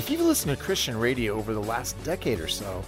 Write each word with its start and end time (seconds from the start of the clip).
If 0.00 0.08
you've 0.08 0.22
listened 0.22 0.56
to 0.56 0.64
Christian 0.64 0.98
radio 0.98 1.34
over 1.34 1.52
the 1.52 1.60
last 1.60 2.02
decade 2.04 2.40
or 2.40 2.48
so, 2.48 2.82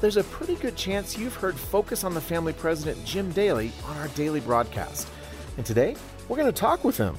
there's 0.00 0.16
a 0.16 0.24
pretty 0.24 0.54
good 0.54 0.76
chance 0.76 1.18
you've 1.18 1.34
heard 1.34 1.56
Focus 1.56 2.04
on 2.04 2.14
the 2.14 2.22
Family 2.22 2.54
President 2.54 3.04
Jim 3.04 3.30
Daly 3.32 3.70
on 3.84 3.98
our 3.98 4.08
daily 4.08 4.40
broadcast. 4.40 5.06
And 5.58 5.66
today, 5.66 5.94
we're 6.26 6.38
going 6.38 6.50
to 6.50 6.58
talk 6.58 6.82
with 6.82 6.96
him. 6.96 7.18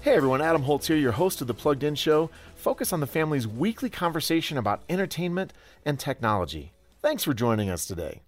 Hey 0.00 0.14
everyone, 0.14 0.40
Adam 0.40 0.62
Holz 0.62 0.86
here, 0.86 0.96
your 0.96 1.12
host 1.12 1.42
of 1.42 1.46
the 1.46 1.52
Plugged 1.52 1.82
In 1.82 1.94
Show. 1.94 2.30
Focus 2.54 2.90
on 2.90 3.00
the 3.00 3.06
Family's 3.06 3.46
weekly 3.46 3.90
conversation 3.90 4.56
about 4.56 4.82
entertainment 4.88 5.52
and 5.84 6.00
technology. 6.00 6.72
Thanks 7.02 7.22
for 7.22 7.34
joining 7.34 7.68
us 7.68 7.84
today. 7.84 8.22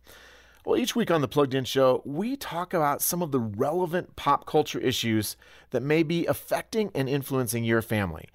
Well, 0.67 0.79
each 0.79 0.95
week 0.95 1.11
on 1.11 1.23
the 1.23 1.29
Plugged 1.29 1.55
In 1.55 1.65
Show, 1.65 2.03
we 2.05 2.37
talk 2.37 2.75
about 2.75 3.01
some 3.01 3.23
of 3.23 3.33
the 3.33 3.41
relevant 3.41 4.17
pop 4.17 4.45
culture 4.45 4.81
issues 4.81 5.39
that 5.71 5.83
may 5.83 6.03
be 6.03 6.27
affecting 6.27 6.91
and 6.95 7.09
influencing 7.09 7.65
your 7.65 7.81
family. 7.81 8.29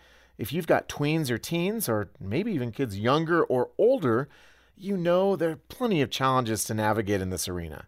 If 0.43 0.51
you've 0.51 0.67
got 0.67 0.89
tweens 0.89 1.29
or 1.29 1.37
teens, 1.37 1.87
or 1.87 2.09
maybe 2.19 2.51
even 2.51 2.73
kids 2.73 2.99
younger 2.99 3.45
or 3.45 3.69
older, 3.77 4.27
you 4.75 4.97
know 4.97 5.37
there 5.37 5.51
are 5.51 5.55
plenty 5.55 6.01
of 6.01 6.09
challenges 6.09 6.65
to 6.65 6.73
navigate 6.73 7.21
in 7.21 7.29
this 7.29 7.47
arena. 7.47 7.87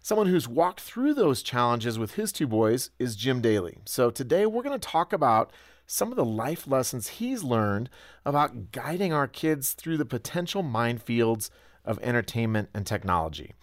Someone 0.00 0.26
who's 0.26 0.46
walked 0.46 0.82
through 0.82 1.14
those 1.14 1.42
challenges 1.42 1.98
with 1.98 2.16
his 2.16 2.30
two 2.30 2.46
boys 2.46 2.90
is 2.98 3.16
Jim 3.16 3.40
Daly. 3.40 3.78
So 3.86 4.10
today 4.10 4.44
we're 4.44 4.62
going 4.62 4.78
to 4.78 4.86
talk 4.86 5.14
about 5.14 5.50
some 5.86 6.10
of 6.10 6.16
the 6.16 6.26
life 6.26 6.66
lessons 6.66 7.08
he's 7.08 7.42
learned 7.42 7.88
about 8.26 8.70
guiding 8.70 9.14
our 9.14 9.26
kids 9.26 9.72
through 9.72 9.96
the 9.96 10.04
potential 10.04 10.62
minefields 10.62 11.48
of 11.86 11.98
entertainment 12.02 12.68
and 12.74 12.86
technology. 12.86 13.54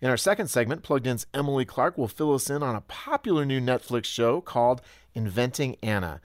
In 0.00 0.08
our 0.08 0.16
second 0.16 0.48
segment, 0.48 0.82
Plugged 0.82 1.06
In's 1.06 1.26
Emily 1.34 1.66
Clark 1.66 1.98
will 1.98 2.08
fill 2.08 2.32
us 2.32 2.48
in 2.48 2.62
on 2.62 2.74
a 2.74 2.80
popular 2.80 3.44
new 3.44 3.60
Netflix 3.60 4.06
show 4.06 4.40
called 4.40 4.80
Inventing 5.14 5.76
Anna. 5.82 6.22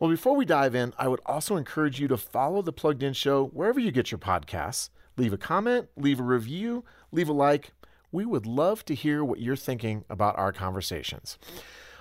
Well, 0.00 0.08
before 0.08 0.34
we 0.34 0.46
dive 0.46 0.74
in, 0.74 0.94
I 0.98 1.08
would 1.08 1.20
also 1.26 1.56
encourage 1.56 2.00
you 2.00 2.08
to 2.08 2.16
follow 2.16 2.62
the 2.62 2.72
Plugged 2.72 3.02
In 3.02 3.12
Show 3.12 3.48
wherever 3.48 3.78
you 3.78 3.92
get 3.92 4.10
your 4.10 4.18
podcasts. 4.18 4.88
Leave 5.18 5.34
a 5.34 5.36
comment, 5.36 5.88
leave 5.94 6.18
a 6.18 6.22
review, 6.22 6.84
leave 7.12 7.28
a 7.28 7.34
like. 7.34 7.72
We 8.10 8.24
would 8.24 8.46
love 8.46 8.82
to 8.86 8.94
hear 8.94 9.22
what 9.22 9.40
you're 9.40 9.56
thinking 9.56 10.06
about 10.08 10.38
our 10.38 10.52
conversations. 10.52 11.38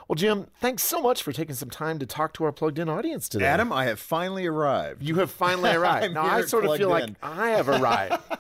Well, 0.08 0.16
Jim, 0.16 0.48
thanks 0.62 0.84
so 0.84 1.02
much 1.02 1.22
for 1.22 1.34
taking 1.34 1.56
some 1.56 1.70
time 1.70 2.00
to 2.00 2.06
talk 2.06 2.34
to 2.36 2.46
our 2.46 2.54
plugged 2.54 2.80
in 2.80 2.88
audience 2.88 3.28
today. 3.28 3.46
Adam, 3.46 3.74
I 3.74 3.84
have 3.86 4.00
finally 4.00 4.48
arrived. 4.48 5.04
you 5.04 5.16
have 5.16 5.30
finally 5.30 5.72
arrived. 5.76 6.14
Now, 6.14 6.24
I 6.24 6.42
sort 6.46 6.64
of 6.66 6.78
feel 6.78 6.88
like 6.90 7.10
I 7.22 7.50
have 7.50 7.68
arrived. 7.68 8.22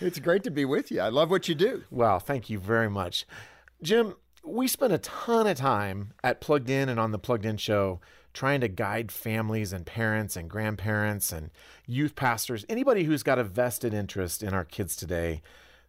It's 0.00 0.20
great 0.20 0.44
to 0.44 0.50
be 0.52 0.64
with 0.64 0.92
you. 0.92 1.00
I 1.00 1.08
love 1.08 1.28
what 1.28 1.48
you 1.48 1.56
do. 1.56 1.82
Well, 1.90 2.20
thank 2.20 2.48
you 2.48 2.60
very 2.60 2.88
much. 2.88 3.26
Jim, 3.82 4.14
we 4.44 4.68
spent 4.68 4.92
a 4.92 4.98
ton 4.98 5.48
of 5.48 5.56
time 5.56 6.12
at 6.22 6.40
Plugged 6.40 6.70
In 6.70 6.88
and 6.88 7.00
on 7.00 7.10
the 7.10 7.18
Plugged 7.18 7.44
In 7.44 7.56
show 7.56 8.00
trying 8.32 8.60
to 8.60 8.68
guide 8.68 9.12
families 9.12 9.72
and 9.72 9.84
parents 9.86 10.36
and 10.36 10.48
grandparents 10.48 11.32
and 11.32 11.50
youth 11.86 12.14
pastors, 12.14 12.64
anybody 12.68 13.04
who's 13.04 13.22
got 13.22 13.38
a 13.38 13.44
vested 13.44 13.92
interest 13.92 14.42
in 14.42 14.54
our 14.54 14.64
kids 14.64 14.96
today 14.96 15.42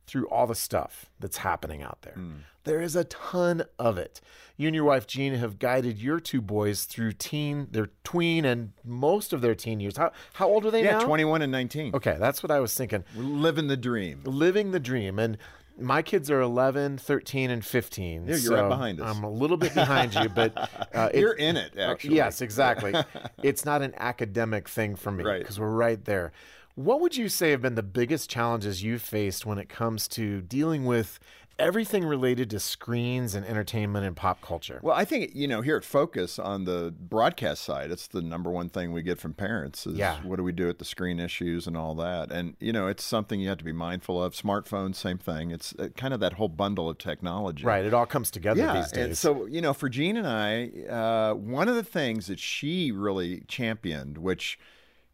through 0.06 0.28
all 0.28 0.46
the 0.48 0.56
stuff 0.56 1.06
that's 1.20 1.38
happening 1.38 1.82
out 1.82 2.00
there. 2.02 2.16
Hmm. 2.16 2.34
There 2.66 2.82
is 2.82 2.96
a 2.96 3.04
ton 3.06 3.64
of 3.80 3.98
it. 3.98 4.20
You 4.58 4.68
and 4.68 4.76
your 4.76 4.84
wife 4.86 5.08
Jean 5.08 5.34
have 5.36 5.60
guided 5.60 5.98
your 5.98 6.20
two 6.20 6.42
boys 6.42 6.84
through 6.86 7.14
teen, 7.14 7.68
their 7.72 7.90
tween 8.04 8.46
and 8.46 8.72
most 8.86 9.34
of 9.34 9.42
their 9.42 9.56
teen 9.56 9.80
years. 9.80 9.98
How 9.98 10.12
how 10.34 10.48
old 10.48 10.66
are 10.66 10.72
they 10.72 10.84
Yeah, 10.84 11.00
now? 11.00 11.06
21 11.06 11.42
and 11.42 11.52
19. 11.52 11.96
Okay, 11.96 12.16
that's 12.20 12.44
what 12.44 12.52
I 12.52 12.60
was 12.60 12.76
thinking 12.76 13.04
We're 13.16 13.24
living 13.24 13.68
the 13.68 13.78
dream. 13.78 14.22
living 14.26 14.72
the 14.72 14.80
dream 14.80 15.20
and 15.20 15.38
my 15.80 16.02
kids 16.02 16.30
are 16.30 16.40
11 16.42 16.98
13 17.00 17.50
and 17.50 17.66
15 17.66 18.24
Yeah, 18.24 18.30
you're 18.30 18.38
so 18.38 18.56
right 18.62 18.70
behind 18.70 19.02
us. 19.02 19.16
i'm 19.16 19.24
a 19.24 19.30
little 19.30 19.58
bit 19.58 19.74
behind 19.74 20.14
you 20.14 20.30
but 20.30 20.56
uh, 20.94 21.10
it- 21.14 21.20
You're 21.20 21.34
in 21.34 21.58
it, 21.58 21.74
uh, 21.78 21.82
actually. 21.82 22.16
yes 22.16 22.42
exactly 22.42 22.94
it's 23.44 23.66
not 23.66 23.82
an 23.82 23.94
academic 23.98 24.70
thing 24.70 24.96
for 24.96 25.12
me 25.12 25.24
Right. 25.24 25.40
because 25.40 25.60
we're 25.60 25.70
right 25.72 26.04
there 26.06 26.32
what 26.76 27.02
would 27.02 27.16
you 27.16 27.30
say 27.30 27.52
have 27.52 27.62
been 27.62 27.76
the 27.76 27.84
biggest 27.84 28.30
challenges 28.30 28.82
you 28.84 28.98
faced 28.98 29.46
when 29.46 29.58
it 29.60 29.70
comes 29.70 30.08
to 30.10 30.42
dealing 30.42 30.86
with 30.86 31.20
everything 31.60 32.04
related 32.04 32.50
to 32.50 32.60
screens 32.60 33.36
and 33.36 33.46
entertainment 33.46 34.06
and 34.06 34.16
pop 34.16 34.42
culture 34.42 34.80
Well, 34.82 34.96
I 34.96 35.06
think, 35.06 35.32
you 35.36 35.48
know, 35.48 35.62
here 35.62 35.78
at 35.78 35.86
Focus 35.86 36.40
on 36.40 36.66
the 36.66 36.94
broadcast 37.00 37.64
side, 37.64 37.92
it's 37.92 38.08
the 38.08 38.22
number 38.22 38.50
one 38.50 38.70
thing 38.70 38.92
we 38.92 39.04
get 39.04 39.20
from 39.20 39.34
parents 39.34 39.86
is 39.86 39.98
Yeah. 39.98 40.18
what 40.24 40.38
do 40.38 40.44
we 40.44 40.52
do 40.52 40.68
at 40.68 40.80
the 40.80 40.86
screen 40.86 41.20
issues 41.20 41.68
and 41.68 41.78
all 41.78 41.94
that. 41.96 42.32
And, 42.32 42.56
you 42.60 42.74
know, 42.74 42.88
it's 42.88 43.04
something 43.04 43.40
you 43.40 43.50
have 43.50 43.60
to 43.60 43.64
be 43.64 43.72
mindful 43.72 44.22
of. 44.22 44.34
Smartphones, 44.34 44.96
same 44.96 45.20
thing. 45.20 45.52
It's 45.52 45.74
uh, 45.78 45.90
kind 45.96 46.14
of 46.14 46.20
that 46.22 46.34
whole 46.34 46.50
bundle 46.50 46.90
of 46.90 46.98
technology. 46.98 47.66
right 47.66 47.86
it 47.86 47.94
all 47.94 48.06
comes 48.08 48.32
together 48.32 48.60
Yeah, 48.62 48.74
these 48.74 48.92
days 48.92 49.06
and 49.06 49.18
so 49.18 49.46
you 49.46 49.62
know, 49.62 49.74
for 49.74 49.90
Jean 49.90 50.18
and 50.18 50.28
I, 50.28 50.72
uh, 50.90 51.34
one 51.36 51.68
of 51.70 51.76
the 51.76 51.84
things 51.84 52.28
that 52.28 52.40
she 52.40 52.92
really 52.92 53.44
championed, 53.48 54.18
which 54.18 54.58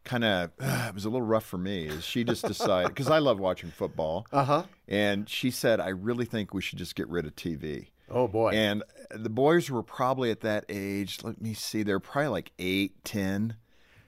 kind 0.04 0.24
of 0.24 0.52
it 0.60 0.94
was 0.94 1.06
a 1.06 1.10
little 1.10 1.26
rough 1.26 1.46
for 1.46 1.58
me, 1.58 1.86
is 1.86 2.04
she 2.04 2.24
just 2.24 2.46
decided 2.46 2.90
because 2.90 3.10
I 3.10 3.20
love 3.20 3.40
watching 3.40 3.72
football, 3.72 4.26
uh-huh 4.32 4.64
and 4.88 5.30
she 5.30 5.52
said, 5.52 5.80
"I 5.80 5.90
really 5.90 6.26
think 6.26 6.54
we 6.54 6.62
should 6.62 6.80
just 6.80 6.96
get 6.96 7.08
rid 7.08 7.26
of 7.26 7.36
TV." 7.36 7.88
oh 8.12 8.28
boy 8.28 8.52
And 8.52 8.84
the 9.12 9.30
boys 9.30 9.70
were 9.70 9.84
probably 9.84 10.32
at 10.32 10.42
that 10.42 10.66
age. 10.70 11.20
Let 11.24 11.42
me 11.42 11.54
see, 11.54 11.84
they're 11.84 12.00
probably 12.00 12.30
like 12.30 12.52
eight, 12.60 13.04
ten. 13.04 13.56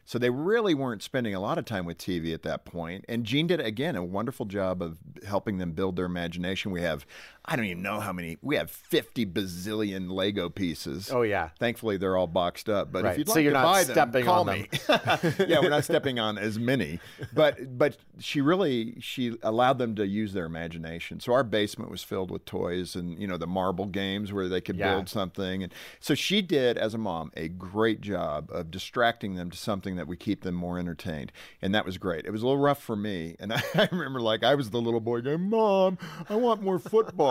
So 0.06 0.20
they 0.20 0.30
really 0.30 0.74
weren't 0.74 1.04
spending 1.04 1.36
a 1.36 1.40
lot 1.40 1.58
of 1.58 1.66
time 1.66 1.86
with 1.86 1.98
TV 1.98 2.34
at 2.34 2.42
that 2.44 2.66
point. 2.66 3.06
And 3.08 3.24
Jean 3.24 3.48
did 3.48 3.62
again 3.62 3.96
a 3.96 4.04
wonderful 4.04 4.46
job 4.46 4.82
of 4.82 4.98
helping 5.26 5.58
them 5.58 5.72
build 5.72 5.96
their 5.96 6.06
imagination. 6.06 6.72
We 6.72 6.82
have, 6.82 7.06
I 7.44 7.56
don't 7.56 7.66
even 7.66 7.82
know 7.82 8.00
how 8.00 8.14
many. 8.14 8.38
We 8.44 8.56
have 8.58 8.70
fifty 8.70 9.26
bazillion 9.26 10.12
Lego 10.12 10.48
pieces. 10.50 11.10
oh 11.12 11.24
yeah 11.24 11.50
Thankfully, 11.60 11.98
they're 11.98 12.16
all 12.16 12.28
boxed 12.28 12.70
up. 12.70 12.92
But 12.92 13.04
Right. 13.04 13.12
if 13.14 13.18
you'd 13.18 13.28
So 13.30 13.36
like 13.36 13.44
you're 13.44 13.54
to 13.54 13.60
not 13.62 13.64
buy 13.64 13.84
them, 14.12 14.24
call 14.24 14.48
on 14.50 14.60
me. 14.60 14.70
yeah, 15.48 15.60
we're 15.60 15.70
not 15.70 15.84
stepping 15.84 16.20
on 16.20 16.38
as 16.38 16.60
many. 16.60 17.00
But 17.34 17.78
but 17.80 17.98
she 18.20 18.42
really 18.42 19.00
she 19.02 19.38
allowed 19.42 19.80
them 19.80 19.96
to 19.96 20.06
use 20.06 20.34
their 20.34 20.46
imagination. 20.46 21.20
So 21.20 21.34
our 21.34 21.44
basement 21.44 21.90
was 21.90 22.04
filled 22.04 22.30
with 22.30 22.46
toys 22.46 22.96
and 22.96 23.20
you 23.20 23.26
know 23.28 23.38
the 23.38 23.48
marble 23.48 23.88
games 23.88 24.32
where 24.32 24.48
they 24.48 24.62
could 24.62 24.78
Yeah. 24.78 24.94
build 24.94 25.10
something. 25.10 25.64
And 25.64 25.74
so 26.00 26.14
she 26.14 26.44
did 26.44 26.78
as 26.78 26.94
a 26.94 27.00
mom 27.00 27.32
a 27.36 27.48
great 27.48 28.02
job 28.02 28.50
of 28.52 28.70
distracting 28.70 29.34
them 29.36 29.50
to 29.50 29.58
something 29.58 29.96
that 29.96 30.08
would 30.08 30.20
keep 30.20 30.44
them 30.44 30.54
more 30.54 30.78
entertained. 30.78 31.32
And 31.60 31.74
that 31.74 31.86
was 31.88 31.98
great. 31.98 32.26
It 32.26 32.32
was 32.32 32.44
a 32.44 32.46
little 32.46 32.62
rough 32.62 32.82
for 32.84 32.96
me. 32.96 33.36
And 33.40 33.52
I, 33.52 33.64
I 33.76 33.88
remember 33.92 34.22
like 34.22 34.44
I 34.44 34.54
was 34.54 34.70
the 34.70 34.80
little 34.82 35.00
boy 35.02 35.22
going, 35.22 35.50
"Mom, 35.50 35.98
I 36.30 36.36
want 36.36 36.62
more 36.62 36.78
football." 36.78 37.31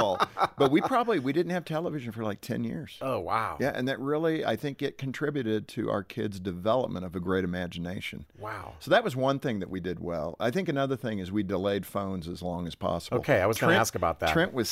But 0.56 0.70
we 0.70 0.80
probably 0.80 1.18
we 1.18 1.32
didn't 1.32 1.52
have 1.52 1.64
television 1.64 2.12
for 2.12 2.22
like 2.24 2.40
10 2.40 2.64
years. 2.64 2.98
oh 3.00 3.18
wow 3.20 3.56
Yeah, 3.60 3.72
and 3.74 3.86
that 3.88 3.98
really, 4.00 4.44
I 4.44 4.56
think 4.56 4.82
it 4.82 4.98
contributed 4.98 5.68
to 5.68 5.90
our 5.90 6.02
kids' 6.02 6.40
development 6.40 7.04
of 7.04 7.14
a 7.16 7.20
great 7.20 7.44
imagination. 7.44 8.24
wow 8.38 8.74
So 8.80 8.90
that 8.90 9.04
was 9.04 9.14
one 9.16 9.38
thing 9.38 9.60
that 9.60 9.70
we 9.70 9.80
did 9.80 10.00
well. 10.00 10.36
I 10.40 10.50
think 10.50 10.68
another 10.68 10.96
thing 10.96 11.18
is 11.18 11.30
we 11.32 11.42
delayed 11.42 11.86
phones 11.86 12.28
as 12.28 12.42
long 12.42 12.66
as 12.66 12.74
possible. 12.74 13.18
Okay, 13.18 13.40
I 13.40 13.46
was 13.46 13.58
gonna 13.58 13.74
ask 13.74 13.94
about 13.94 14.20
that. 14.20 14.32
Trent 14.32 14.52
was 14.52 14.68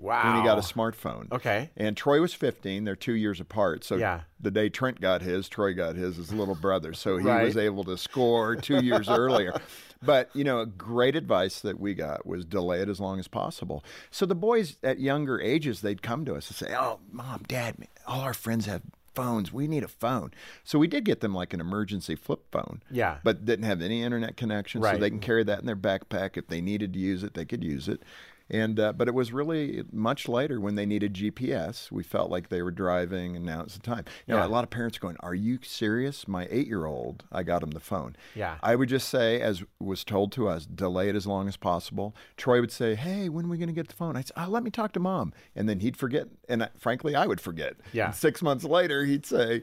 17 0.00 0.32
when 0.32 0.40
he 0.42 0.46
got 0.46 0.58
a 0.58 0.62
smartphone. 0.62 1.30
okay 1.32 1.70
And 1.76 1.96
Troy 1.96 2.20
was 2.20 2.34
15. 2.34 2.84
They're 2.84 2.96
two 2.96 3.12
years 3.14 3.40
apart. 3.40 3.84
So 3.84 3.96
Yeah. 3.96 4.20
the 4.40 4.50
day 4.50 4.68
Trent 4.68 5.00
got 5.00 5.22
his, 5.22 5.48
Troy 5.48 5.74
got 5.74 5.96
his, 5.96 6.16
his 6.16 6.32
little 6.32 6.54
brother. 6.54 6.92
So 6.94 7.16
he 7.18 7.26
Right. 7.26 7.44
was 7.44 7.56
able 7.56 7.84
to 7.84 7.96
score 7.98 8.56
two 8.56 8.82
years 8.84 9.08
earlier. 9.08 9.54
But, 10.00 10.30
you 10.32 10.44
know, 10.44 10.64
great 10.64 11.16
advice 11.16 11.58
that 11.62 11.80
we 11.80 11.92
got 11.92 12.24
was 12.24 12.44
delay 12.44 12.78
it 12.82 12.88
as 12.88 13.00
long 13.00 13.18
as 13.18 13.26
possible. 13.26 13.82
So 14.12 14.26
the 14.26 14.36
boys 14.36 14.76
at 14.84 15.00
younger 15.00 15.40
ages, 15.40 15.80
they'd 15.80 16.02
come 16.02 16.24
to 16.26 16.36
us 16.36 16.46
and 16.48 16.56
say, 16.56 16.72
Oh, 16.78 17.00
mom, 17.10 17.42
dad, 17.48 17.74
all 18.06 18.20
our 18.20 18.32
friends 18.32 18.66
have 18.66 18.82
phones. 19.12 19.52
We 19.52 19.66
need 19.66 19.82
a 19.82 19.88
phone. 19.88 20.30
So 20.62 20.78
we 20.78 20.86
did 20.86 21.04
get 21.04 21.18
them 21.20 21.34
like 21.34 21.52
an 21.52 21.60
emergency 21.60 22.14
flip 22.14 22.42
phone. 22.52 22.80
Yeah. 22.92 23.16
But 23.24 23.44
didn't 23.44 23.64
have 23.64 23.82
any 23.82 24.04
internet 24.04 24.36
connection. 24.36 24.80
Right. 24.82 24.94
So 24.94 25.00
they 25.00 25.10
can 25.10 25.18
carry 25.18 25.42
that 25.42 25.58
in 25.58 25.66
their 25.66 25.74
backpack. 25.74 26.36
If 26.36 26.46
they 26.46 26.60
needed 26.60 26.92
to 26.92 26.98
use 27.00 27.24
it, 27.24 27.34
they 27.34 27.44
could 27.44 27.64
use 27.64 27.88
it. 27.88 28.00
And 28.50 28.80
uh, 28.80 28.92
but 28.94 29.08
it 29.08 29.14
was 29.14 29.30
really 29.32 29.84
much 29.92 30.26
later 30.28 30.58
when 30.60 30.74
they 30.74 30.86
needed 30.86 31.12
GPS. 31.12 31.90
We 31.92 32.02
felt 32.02 32.30
like 32.30 32.48
they 32.48 32.62
were 32.62 32.70
driving, 32.70 33.36
and 33.36 33.44
now 33.44 33.60
it's 33.62 33.74
the 33.74 33.80
time. 33.80 34.04
You 34.26 34.34
know, 34.34 34.40
Yeah. 34.40 34.46
a 34.46 34.48
lot 34.48 34.64
of 34.64 34.70
parents 34.70 34.96
are 34.96 35.00
going, 35.00 35.16
"Are 35.20 35.34
you 35.34 35.58
serious?" 35.62 36.26
My 36.26 36.48
eight-year-old, 36.50 37.24
I 37.30 37.42
got 37.42 37.62
him 37.62 37.72
the 37.72 37.80
phone. 37.80 38.16
Yeah. 38.34 38.56
I 38.62 38.74
would 38.74 38.88
just 38.88 39.08
say, 39.10 39.40
as 39.40 39.62
was 39.78 40.02
told 40.02 40.32
to 40.32 40.48
us, 40.48 40.64
delay 40.64 41.08
it 41.10 41.14
as 41.16 41.26
long 41.26 41.46
as 41.46 41.56
possible. 41.58 42.16
Troy 42.38 42.60
would 42.60 42.72
say, 42.72 42.94
"Hey, 42.94 43.28
when 43.28 43.44
are 43.44 43.48
we 43.48 43.58
going 43.58 43.68
to 43.68 43.74
get 43.74 43.88
the 43.88 43.94
phone?" 43.94 44.16
I'd 44.16 44.28
say, 44.28 44.34
oh, 44.36 44.48
"Let 44.48 44.62
me 44.62 44.70
talk 44.70 44.92
to 44.92 45.00
mom," 45.00 45.34
and 45.54 45.68
then 45.68 45.80
he'd 45.80 45.96
forget, 45.96 46.28
and 46.48 46.62
uh, 46.62 46.68
frankly, 46.78 47.14
I 47.14 47.26
would 47.26 47.40
forget. 47.42 47.74
Yeah. 47.92 48.06
And 48.06 48.14
six 48.14 48.40
months 48.40 48.64
later, 48.64 49.04
he'd 49.04 49.26
say. 49.26 49.62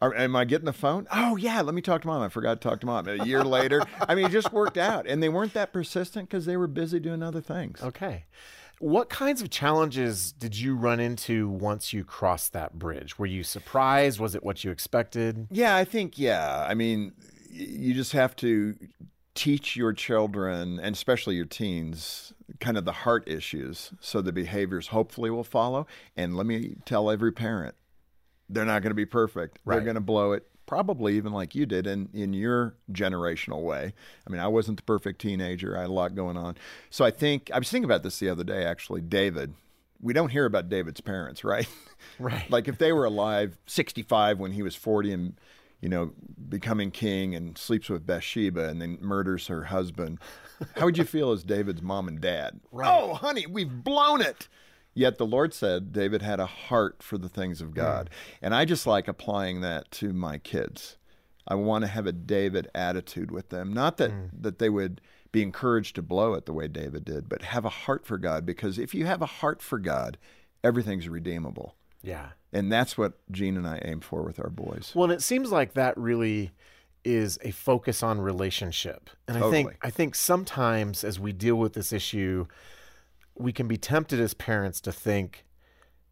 Are, 0.00 0.14
am 0.14 0.36
I 0.36 0.44
getting 0.44 0.66
the 0.66 0.72
phone? 0.72 1.06
Oh 1.12 1.36
yeah, 1.36 1.60
let 1.60 1.74
me 1.74 1.82
talk 1.82 2.02
to 2.02 2.06
mom. 2.06 2.22
I 2.22 2.28
forgot 2.28 2.60
to 2.60 2.68
talk 2.68 2.80
to 2.80 2.86
mom. 2.86 3.08
A 3.08 3.24
year 3.24 3.42
later, 3.44 3.82
I 4.08 4.14
mean, 4.14 4.26
it 4.26 4.32
just 4.32 4.52
worked 4.52 4.78
out, 4.78 5.06
and 5.06 5.22
they 5.22 5.28
weren't 5.28 5.54
that 5.54 5.72
persistent 5.72 6.28
because 6.28 6.46
they 6.46 6.56
were 6.56 6.68
busy 6.68 7.00
doing 7.00 7.22
other 7.22 7.40
things. 7.40 7.82
Okay. 7.82 8.24
What 8.80 9.08
kinds 9.08 9.42
of 9.42 9.50
challenges 9.50 10.30
did 10.30 10.56
you 10.56 10.76
run 10.76 11.00
into 11.00 11.48
once 11.48 11.92
you 11.92 12.04
crossed 12.04 12.52
that 12.52 12.78
bridge? 12.78 13.18
Were 13.18 13.26
you 13.26 13.42
surprised? 13.42 14.20
Was 14.20 14.36
it 14.36 14.44
what 14.44 14.62
you 14.62 14.70
expected? 14.70 15.48
Yeah, 15.50 15.74
I 15.74 15.84
think 15.84 16.16
yeah. 16.16 16.64
I 16.68 16.74
mean, 16.74 17.12
you 17.50 17.92
just 17.92 18.12
have 18.12 18.36
to 18.36 18.76
teach 19.34 19.76
your 19.76 19.92
children 19.92 20.80
and 20.80 20.94
especially 20.94 21.36
your 21.36 21.44
teens 21.44 22.32
kind 22.58 22.76
of 22.76 22.84
the 22.84 22.92
heart 22.92 23.22
issues 23.28 23.92
so 24.00 24.20
the 24.20 24.32
behaviors 24.32 24.88
hopefully 24.88 25.30
will 25.30 25.44
follow. 25.44 25.86
And 26.16 26.36
let 26.36 26.46
me 26.46 26.76
tell 26.84 27.10
every 27.10 27.32
parent, 27.32 27.74
they're 28.48 28.64
not 28.64 28.82
going 28.82 28.90
to 28.90 28.94
be 28.94 29.06
perfect. 29.06 29.58
Right. 29.64 29.76
They're 29.76 29.84
going 29.84 29.94
to 29.96 30.00
blow 30.00 30.32
it. 30.32 30.46
probably 30.66 31.16
even 31.16 31.32
like 31.32 31.54
you 31.54 31.66
did 31.66 31.86
in, 31.86 32.08
in 32.12 32.32
your 32.32 32.74
generational 32.92 33.62
way. 33.62 33.92
I 34.26 34.30
mean, 34.30 34.40
I 34.40 34.48
wasn't 34.48 34.76
the 34.76 34.82
perfect 34.82 35.20
teenager. 35.20 35.76
I 35.76 35.82
had 35.82 35.90
a 35.90 35.92
lot 35.92 36.14
going 36.14 36.36
on. 36.36 36.56
So 36.90 37.04
I 37.04 37.10
think, 37.10 37.50
I 37.52 37.58
was 37.58 37.70
thinking 37.70 37.84
about 37.86 38.02
this 38.02 38.18
the 38.18 38.28
other 38.28 38.44
day, 38.44 38.64
actually. 38.64 39.00
David, 39.00 39.54
we 40.00 40.12
don't 40.12 40.28
hear 40.30 40.44
about 40.44 40.68
David's 40.68 41.00
parents, 41.00 41.44
right? 41.44 41.68
Right. 42.20 42.48
like 42.48 42.68
if 42.68 42.78
they 42.78 42.92
were 42.92 43.04
alive 43.04 43.58
65 43.66 44.38
when 44.38 44.52
he 44.52 44.62
was 44.62 44.76
40 44.76 45.12
and 45.12 45.34
you 45.80 45.88
know 45.88 46.12
becoming 46.48 46.92
king 46.92 47.34
and 47.34 47.58
sleeps 47.58 47.88
with 47.88 48.06
Bathsheba 48.06 48.68
and 48.68 48.80
then 48.80 48.98
murders 49.00 49.48
her 49.48 49.64
husband, 49.64 50.18
how 50.76 50.84
would 50.84 50.96
you 50.96 51.02
feel 51.04 51.32
as 51.32 51.42
David's 51.42 51.82
mom 51.82 52.06
and 52.06 52.20
dad? 52.20 52.60
Right. 52.70 52.88
Oh, 52.88 53.14
honey, 53.14 53.46
we've 53.46 53.82
blown 53.82 54.20
it. 54.20 54.46
Yet 54.98 55.16
the 55.16 55.26
Lord 55.26 55.54
said 55.54 55.92
David 55.92 56.22
had 56.22 56.40
a 56.40 56.46
heart 56.46 57.04
for 57.04 57.18
the 57.18 57.28
things 57.28 57.60
of 57.60 57.72
God. 57.72 58.10
Mm. 58.10 58.38
And 58.42 58.54
I 58.56 58.64
just 58.64 58.84
like 58.84 59.06
applying 59.06 59.60
that 59.60 59.88
to 59.92 60.12
my 60.12 60.38
kids. 60.38 60.96
I 61.46 61.54
want 61.54 61.84
to 61.84 61.88
have 61.88 62.08
a 62.08 62.12
David 62.12 62.66
attitude 62.74 63.30
with 63.30 63.50
them. 63.50 63.72
Not 63.72 63.98
that, 63.98 64.10
mm. 64.10 64.30
that 64.32 64.58
they 64.58 64.68
would 64.68 65.00
be 65.30 65.40
encouraged 65.40 65.94
to 65.94 66.02
blow 66.02 66.34
it 66.34 66.46
the 66.46 66.52
way 66.52 66.66
David 66.66 67.04
did, 67.04 67.28
but 67.28 67.42
have 67.42 67.64
a 67.64 67.68
heart 67.68 68.06
for 68.06 68.18
God. 68.18 68.44
Because 68.44 68.76
if 68.76 68.92
you 68.92 69.06
have 69.06 69.22
a 69.22 69.26
heart 69.26 69.62
for 69.62 69.78
God, 69.78 70.18
everything's 70.64 71.08
redeemable. 71.08 71.76
Yeah. 72.02 72.30
And 72.52 72.72
that's 72.72 72.98
what 72.98 73.12
Jean 73.30 73.56
and 73.56 73.68
I 73.68 73.80
aim 73.84 74.00
for 74.00 74.24
with 74.24 74.40
our 74.40 74.50
boys. 74.50 74.90
Well, 74.96 75.04
and 75.04 75.12
it 75.12 75.22
seems 75.22 75.52
like 75.52 75.74
that 75.74 75.96
really 75.96 76.50
is 77.04 77.38
a 77.44 77.52
focus 77.52 78.02
on 78.02 78.20
relationship. 78.20 79.10
And 79.28 79.38
I 79.38 79.48
think 79.48 79.76
I 79.80 79.90
think 79.90 80.16
sometimes 80.16 81.04
as 81.04 81.20
we 81.20 81.32
deal 81.32 81.54
with 81.54 81.74
this 81.74 81.92
issue, 81.92 82.48
we 83.38 83.52
can 83.52 83.68
be 83.68 83.76
tempted 83.76 84.20
as 84.20 84.34
parents 84.34 84.80
to 84.82 84.92
think 84.92 85.44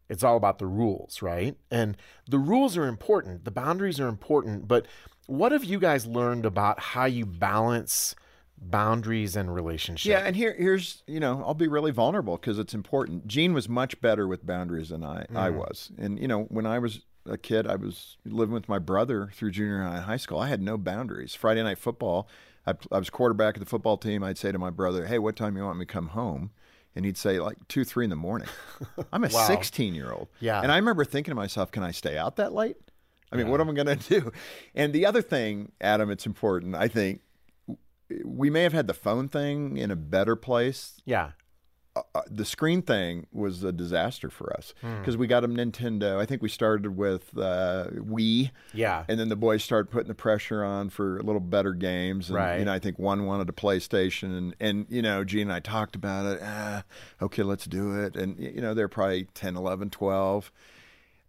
it's 0.09 0.23
all 0.23 0.37
about 0.37 0.59
the 0.59 0.65
rules, 0.65 1.21
right? 1.21 1.57
And 1.69 1.97
the 2.29 2.39
rules 2.39 2.77
are 2.77 2.87
important, 2.87 3.45
the 3.45 3.51
boundaries 3.51 3.99
are 3.99 4.07
important, 4.07 4.67
but 4.67 4.85
what 5.25 5.51
have 5.51 5.63
you 5.63 5.79
guys 5.79 6.05
learned 6.05 6.45
about 6.45 6.79
how 6.79 7.05
you 7.05 7.25
balance 7.25 8.15
boundaries 8.57 9.35
and 9.35 9.53
relationships? 9.53 10.05
Yeah, 10.05 10.19
and 10.19 10.35
here, 10.35 10.55
here's 10.57 11.03
you 11.07 11.19
know, 11.19 11.43
I'll 11.45 11.53
be 11.53 11.67
really 11.67 11.91
vulnerable 11.91 12.37
because 12.37 12.57
it's 12.57 12.73
important. 12.73 13.27
Jean 13.27 13.53
was 13.53 13.67
much 13.67 13.99
better 13.99 14.27
with 14.27 14.45
boundaries 14.45 14.89
than 14.89 15.03
I, 15.03 15.25
I 15.35 15.49
mm. 15.49 15.55
was, 15.55 15.91
and 15.97 16.19
you 16.19 16.27
know, 16.27 16.43
when 16.43 16.65
I 16.65 16.79
was 16.79 17.01
a 17.25 17.37
kid, 17.37 17.67
I 17.67 17.75
was 17.75 18.15
living 18.25 18.53
with 18.53 18.69
my 18.69 18.79
brother 18.79 19.29
through 19.33 19.51
junior 19.51 19.83
high 19.83 19.97
and 19.97 20.05
high 20.05 20.17
school. 20.17 20.39
I 20.39 20.47
had 20.47 20.61
no 20.61 20.77
boundaries. 20.77 21.35
Friday 21.35 21.61
night 21.61 21.77
football, 21.77 22.29
I, 22.65 22.73
I 22.89 22.99
was 22.99 23.09
quarterback 23.09 23.57
of 23.57 23.59
the 23.59 23.69
football 23.69 23.97
team. 23.97 24.23
I'd 24.23 24.37
say 24.37 24.53
to 24.53 24.57
my 24.57 24.69
brother, 24.69 25.07
"Hey, 25.07 25.19
what 25.19 25.35
time 25.35 25.57
you 25.57 25.63
want 25.63 25.77
me 25.77 25.85
to 25.85 25.91
come 25.91 26.07
home?" 26.09 26.51
And 26.97 27.05
he'd 27.05 27.17
say 27.17 27.39
like 27.39 27.57
two, 27.67 27.83
three 27.85 28.03
in 28.03 28.09
the 28.09 28.15
morning. 28.15 28.47
I'm 29.13 29.23
a 29.23 29.29
Wow. 29.29 29.45
16 29.47 29.93
year 29.93 30.11
old. 30.11 30.27
Yeah. 30.39 30.59
And 30.61 30.71
I 30.71 30.77
remember 30.77 31.05
thinking 31.05 31.31
to 31.31 31.35
myself, 31.35 31.71
"Can 31.71 31.83
I 31.83 31.91
stay 31.91 32.17
out 32.17 32.35
that 32.37 32.53
late?" 32.53 32.77
I 33.31 33.35
mean, 33.35 33.49
what 33.49 33.61
am 33.61 33.69
I 33.69 33.73
going 33.73 33.97
to 33.99 34.09
do? 34.21 34.31
And 34.73 34.93
the 34.93 35.05
other 35.05 35.21
thing, 35.21 35.71
Adam, 35.79 36.09
it's 36.09 36.25
important. 36.25 36.75
I 36.75 36.87
think 36.87 37.21
we 38.25 38.49
may 38.49 38.63
have 38.63 38.73
had 38.73 38.87
the 38.87 38.93
phone 38.93 39.27
thing 39.29 39.77
in 39.77 39.91
a 39.91 39.95
better 39.95 40.35
place. 40.35 40.99
Yeah. 41.05 41.31
Uh, 42.15 42.21
the 42.29 42.45
screen 42.45 42.81
thing 42.81 43.27
was 43.31 43.63
a 43.63 43.71
disaster 43.71 44.29
for 44.29 44.51
us 44.55 44.73
because 44.99 45.15
we 45.17 45.27
got 45.27 45.43
a 45.43 45.47
Nintendo. 45.47 46.17
I 46.17 46.25
think 46.25 46.41
we 46.41 46.49
started 46.49 46.97
with 46.97 47.37
uh, 47.37 47.87
Wii, 47.93 48.51
Yeah. 48.73 49.03
and 49.07 49.19
then 49.19 49.29
the 49.29 49.35
boys 49.35 49.63
started 49.63 49.89
putting 49.91 50.07
the 50.07 50.15
pressure 50.15 50.63
on 50.63 50.89
for 50.89 51.17
a 51.17 51.23
little 51.23 51.39
better 51.41 51.73
games. 51.73 52.29
And, 52.29 52.35
Right. 52.37 52.59
You 52.59 52.65
know, 52.65 52.73
I 52.73 52.79
think 52.79 52.97
one 52.99 53.25
wanted 53.25 53.49
a 53.49 53.53
PlayStation, 53.53 54.37
and 54.37 54.55
and 54.59 54.85
you 54.89 55.01
know, 55.01 55.23
Jean 55.23 55.43
and 55.43 55.53
I 55.53 55.59
talked 55.59 55.95
about 55.95 56.25
it. 56.25 56.39
Ah, 56.43 56.83
okay, 57.21 57.43
let's 57.43 57.65
do 57.65 58.03
it. 58.03 58.15
And 58.15 58.37
you 58.39 58.61
know, 58.61 58.73
they're 58.73 58.87
probably 58.87 59.25
10, 59.33 59.55
11, 59.55 59.89
12. 59.89 60.51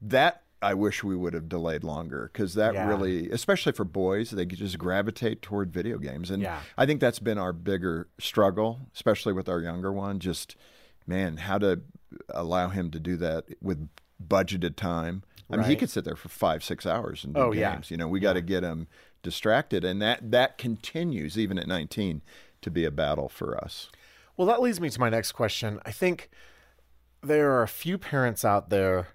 That 0.00 0.42
I 0.60 0.74
wish 0.74 1.04
we 1.04 1.14
would 1.14 1.34
have 1.34 1.48
delayed 1.48 1.84
longer 1.84 2.30
because 2.32 2.54
that 2.54 2.74
Yeah. 2.74 2.88
really, 2.88 3.30
especially 3.30 3.72
for 3.72 3.84
boys, 3.84 4.30
they 4.30 4.44
just 4.44 4.78
gravitate 4.78 5.40
toward 5.40 5.72
video 5.72 5.98
games. 5.98 6.30
And 6.30 6.42
Yeah. 6.42 6.60
I 6.76 6.84
think 6.84 7.00
that's 7.00 7.20
been 7.20 7.38
our 7.38 7.52
bigger 7.52 8.08
struggle, 8.18 8.80
especially 8.94 9.32
with 9.32 9.48
our 9.48 9.60
younger 9.60 9.92
one. 9.92 10.18
Just, 10.18 10.56
man, 11.06 11.36
how 11.38 11.58
to 11.58 11.82
allow 12.30 12.68
him 12.70 12.90
to 12.90 12.98
do 12.98 13.16
that 13.18 13.44
with 13.62 13.88
budgeted 14.26 14.74
time. 14.76 15.22
I 15.50 15.56
mean, 15.56 15.66
he 15.66 15.76
could 15.76 15.88
sit 15.90 16.04
there 16.04 16.16
for 16.16 16.28
five, 16.28 16.62
six 16.64 16.84
hours 16.84 17.24
and 17.24 17.34
do 17.34 17.40
Oh, 17.40 17.52
games. 17.52 17.90
yeah. 17.90 17.94
You 17.94 17.96
know, 17.96 18.08
we 18.08 18.20
got 18.20 18.34
to 18.34 18.42
get 18.42 18.62
him 18.62 18.86
distracted, 19.22 19.82
and 19.84 20.00
that 20.02 20.30
that 20.30 20.58
continues 20.58 21.38
even 21.38 21.58
at 21.58 21.66
19 21.66 22.20
to 22.62 22.70
be 22.70 22.84
a 22.84 22.90
battle 22.90 23.28
for 23.28 23.56
us. 23.56 23.90
Well, 24.36 24.46
that 24.48 24.60
leads 24.60 24.80
me 24.80 24.90
to 24.90 25.00
my 25.00 25.08
next 25.08 25.32
question. 25.32 25.80
I 25.86 25.90
think 25.92 26.28
there 27.22 27.50
are 27.52 27.62
a 27.62 27.68
few 27.68 27.96
parents 27.98 28.44
out 28.44 28.68
there, 28.70 29.08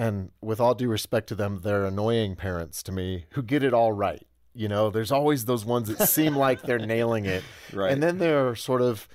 and 0.00 0.30
with 0.40 0.60
all 0.60 0.74
due 0.74 0.88
respect 0.88 1.28
to 1.28 1.34
them, 1.34 1.60
they're 1.62 1.84
annoying 1.84 2.34
parents 2.34 2.82
to 2.84 2.90
me 2.90 3.26
who 3.32 3.42
get 3.42 3.62
it 3.62 3.74
all 3.74 3.92
right. 3.92 4.26
You 4.54 4.66
know, 4.66 4.88
there's 4.88 5.12
always 5.12 5.44
those 5.44 5.66
ones 5.66 5.88
that 5.94 6.08
seem 6.08 6.34
like 6.46 6.62
they're 6.62 6.78
nailing 6.78 7.26
it. 7.26 7.44
Right. 7.70 7.92
And 7.92 8.02
then 8.02 8.16
there 8.16 8.48
are 8.48 8.56
sort 8.56 8.80
of 8.80 9.06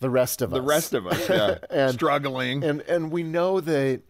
the 0.00 0.10
rest 0.10 0.42
of 0.42 0.52
us. 0.52 0.58
The 0.58 0.62
rest 0.62 0.92
of 0.92 1.06
us, 1.06 1.28
yeah, 1.30 1.58
And- 1.70 1.94
struggling. 1.94 2.62
And 2.62 2.82
and 2.82 3.10
we 3.10 3.22
know 3.22 3.58
that 3.60 4.02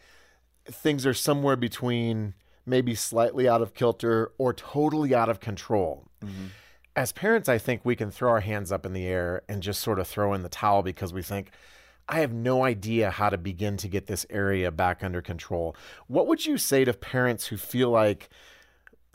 things 0.67 1.07
are 1.07 1.15
somewhere 1.15 1.55
between 1.55 2.35
maybe 2.67 2.97
slightly 2.97 3.49
out 3.49 3.63
of 3.63 3.73
kilter 3.73 4.33
or 4.37 4.53
totally 4.53 5.15
out 5.15 5.29
of 5.29 5.39
control. 5.39 6.09
Mm-hmm. 6.21 6.47
As 6.97 7.13
parents, 7.13 7.49
I 7.49 7.59
think 7.59 7.83
we 7.85 7.95
can 7.95 8.11
throw 8.11 8.31
our 8.31 8.41
hands 8.41 8.73
up 8.73 8.85
in 8.85 8.93
the 8.93 9.07
air 9.07 9.43
and 9.49 9.63
just 9.63 9.81
sort 9.81 10.01
of 10.01 10.09
throw 10.09 10.35
in 10.35 10.43
the 10.43 10.49
towel 10.49 10.83
because 10.83 11.13
we 11.13 11.23
think, 11.23 11.51
I 12.09 12.21
have 12.21 12.33
no 12.33 12.65
idea 12.65 13.11
how 13.11 13.31
to 13.31 13.39
begin 13.39 13.77
to 13.79 13.89
get 13.89 14.07
this 14.07 14.27
area 14.29 14.71
back 14.71 15.03
under 15.03 15.23
control. 15.23 15.75
What 16.07 16.27
would 16.27 16.45
you 16.45 16.59
say 16.59 16.85
to 16.85 16.93
parents 16.93 17.47
who 17.47 17.57
feel 17.57 17.91
like 17.91 18.29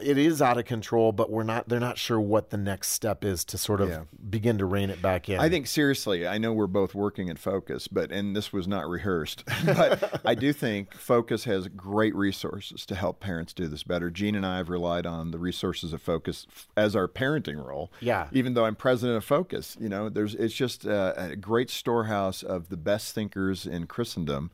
it 0.02 0.18
is 0.18 0.42
out 0.42 0.58
of 0.58 0.66
control, 0.66 1.12
but 1.12 1.30
we're 1.30 1.44
not 1.44 1.68
they're 1.70 1.80
not 1.80 1.98
sure 1.98 2.20
what 2.20 2.50
the 2.50 2.58
next 2.58 2.90
step 2.90 3.24
is 3.24 3.44
to 3.46 3.58
sort 3.58 3.82
of 3.82 3.90
Yeah. 3.90 4.04
begin 4.30 4.58
to 4.60 4.66
rein 4.66 4.90
it 4.90 5.02
back 5.02 5.30
in? 5.30 5.40
I 5.40 5.50
think 5.50 5.68
seriously, 5.68 6.28
I 6.28 6.38
know 6.38 6.54
we're 6.54 6.68
both 6.68 6.94
working 6.96 7.28
in 7.28 7.38
Focus, 7.38 7.88
but 7.88 8.12
and 8.12 8.36
this 8.36 8.52
was 8.54 8.68
not 8.68 8.88
rehearsed, 8.88 9.44
but 9.66 10.22
I 10.26 10.36
do 10.36 10.54
think 10.54 10.94
Focus 10.94 11.44
has 11.46 11.68
great 11.68 12.16
resources 12.16 12.86
to 12.88 12.96
help 12.96 13.20
parents 13.20 13.54
do 13.54 13.68
this 13.68 13.84
better. 13.84 14.10
Jean 14.10 14.36
and 14.36 14.46
I 14.46 14.58
have 14.58 14.70
relied 14.70 15.06
on 15.06 15.32
the 15.32 15.40
resources 15.40 15.94
of 15.94 16.02
Focus 16.02 16.48
f- 16.52 16.68
as 16.78 16.96
our 16.96 17.08
parenting 17.08 17.64
role. 17.66 17.92
Yeah. 18.02 18.28
Even 18.32 18.54
though 18.54 18.66
I'm 18.66 18.76
president 18.76 19.18
of 19.18 19.24
Focus, 19.26 19.76
you 19.80 19.90
know, 19.90 20.10
there's 20.10 20.36
it's 20.36 20.54
just 20.54 20.86
a, 20.86 21.32
a 21.32 21.36
great 21.36 21.70
storehouse 21.70 22.44
of 22.44 22.70
the 22.70 22.78
best 22.78 23.14
thinkers 23.16 23.66
in 23.66 23.86
Christendom 23.88 24.52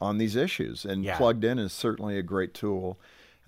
on 0.00 0.18
these 0.18 0.34
issues, 0.36 0.84
and 0.84 0.98
Hmm. 0.98 1.04
Yeah. 1.04 1.16
plugged 1.16 1.44
in 1.44 1.58
is 1.58 1.72
certainly 1.72 2.18
a 2.18 2.22
great 2.22 2.52
tool. 2.54 2.98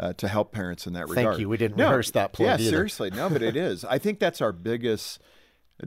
Uh, 0.00 0.14
to 0.14 0.28
help 0.28 0.50
parents 0.50 0.86
in 0.86 0.94
that 0.94 1.00
Thank 1.00 1.10
regard. 1.10 1.34
Thank 1.34 1.40
you. 1.42 1.48
We 1.50 1.58
didn't 1.58 1.76
No, 1.76 1.90
rehearse 1.90 2.10
that 2.12 2.32
plug 2.32 2.46
Yeah, 2.46 2.54
either. 2.54 2.70
seriously. 2.70 3.10
No, 3.10 3.28
but 3.28 3.42
it 3.42 3.54
is. 3.68 3.84
I 3.84 3.98
think 3.98 4.18
that's 4.18 4.40
our 4.40 4.50
biggest 4.52 5.20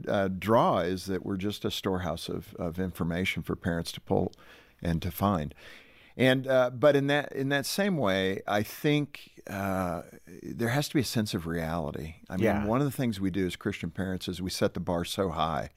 uh, 0.06 0.28
draw 0.28 0.78
is 0.78 1.06
that 1.06 1.26
we're 1.26 1.36
just 1.36 1.64
a 1.64 1.70
storehouse 1.70 2.28
of, 2.28 2.54
of 2.56 2.78
information 2.78 3.42
for 3.42 3.56
parents 3.56 3.90
to 3.90 4.00
pull 4.00 4.32
and 4.80 5.02
to 5.02 5.10
find. 5.10 5.52
And 6.16 6.46
uh, 6.46 6.70
but 6.70 6.94
in 6.94 7.08
that 7.08 7.32
in 7.32 7.48
that 7.48 7.66
same 7.66 7.96
way, 7.96 8.40
I 8.46 8.62
think 8.62 9.32
uh, 9.50 10.02
there 10.44 10.68
has 10.68 10.86
to 10.90 10.94
be 10.94 11.00
a 11.00 11.04
sense 11.04 11.34
of 11.34 11.44
reality. 11.48 12.14
I 12.30 12.36
mean, 12.36 12.44
Yeah. 12.44 12.64
one 12.66 12.80
of 12.80 12.86
the 12.86 12.92
things 12.96 13.18
we 13.20 13.32
do 13.32 13.44
as 13.44 13.56
Christian 13.56 13.90
parents 13.90 14.28
is 14.28 14.40
we 14.40 14.48
set 14.50 14.74
the 14.74 14.80
bar 14.80 15.04
so 15.04 15.30
high. 15.30 15.70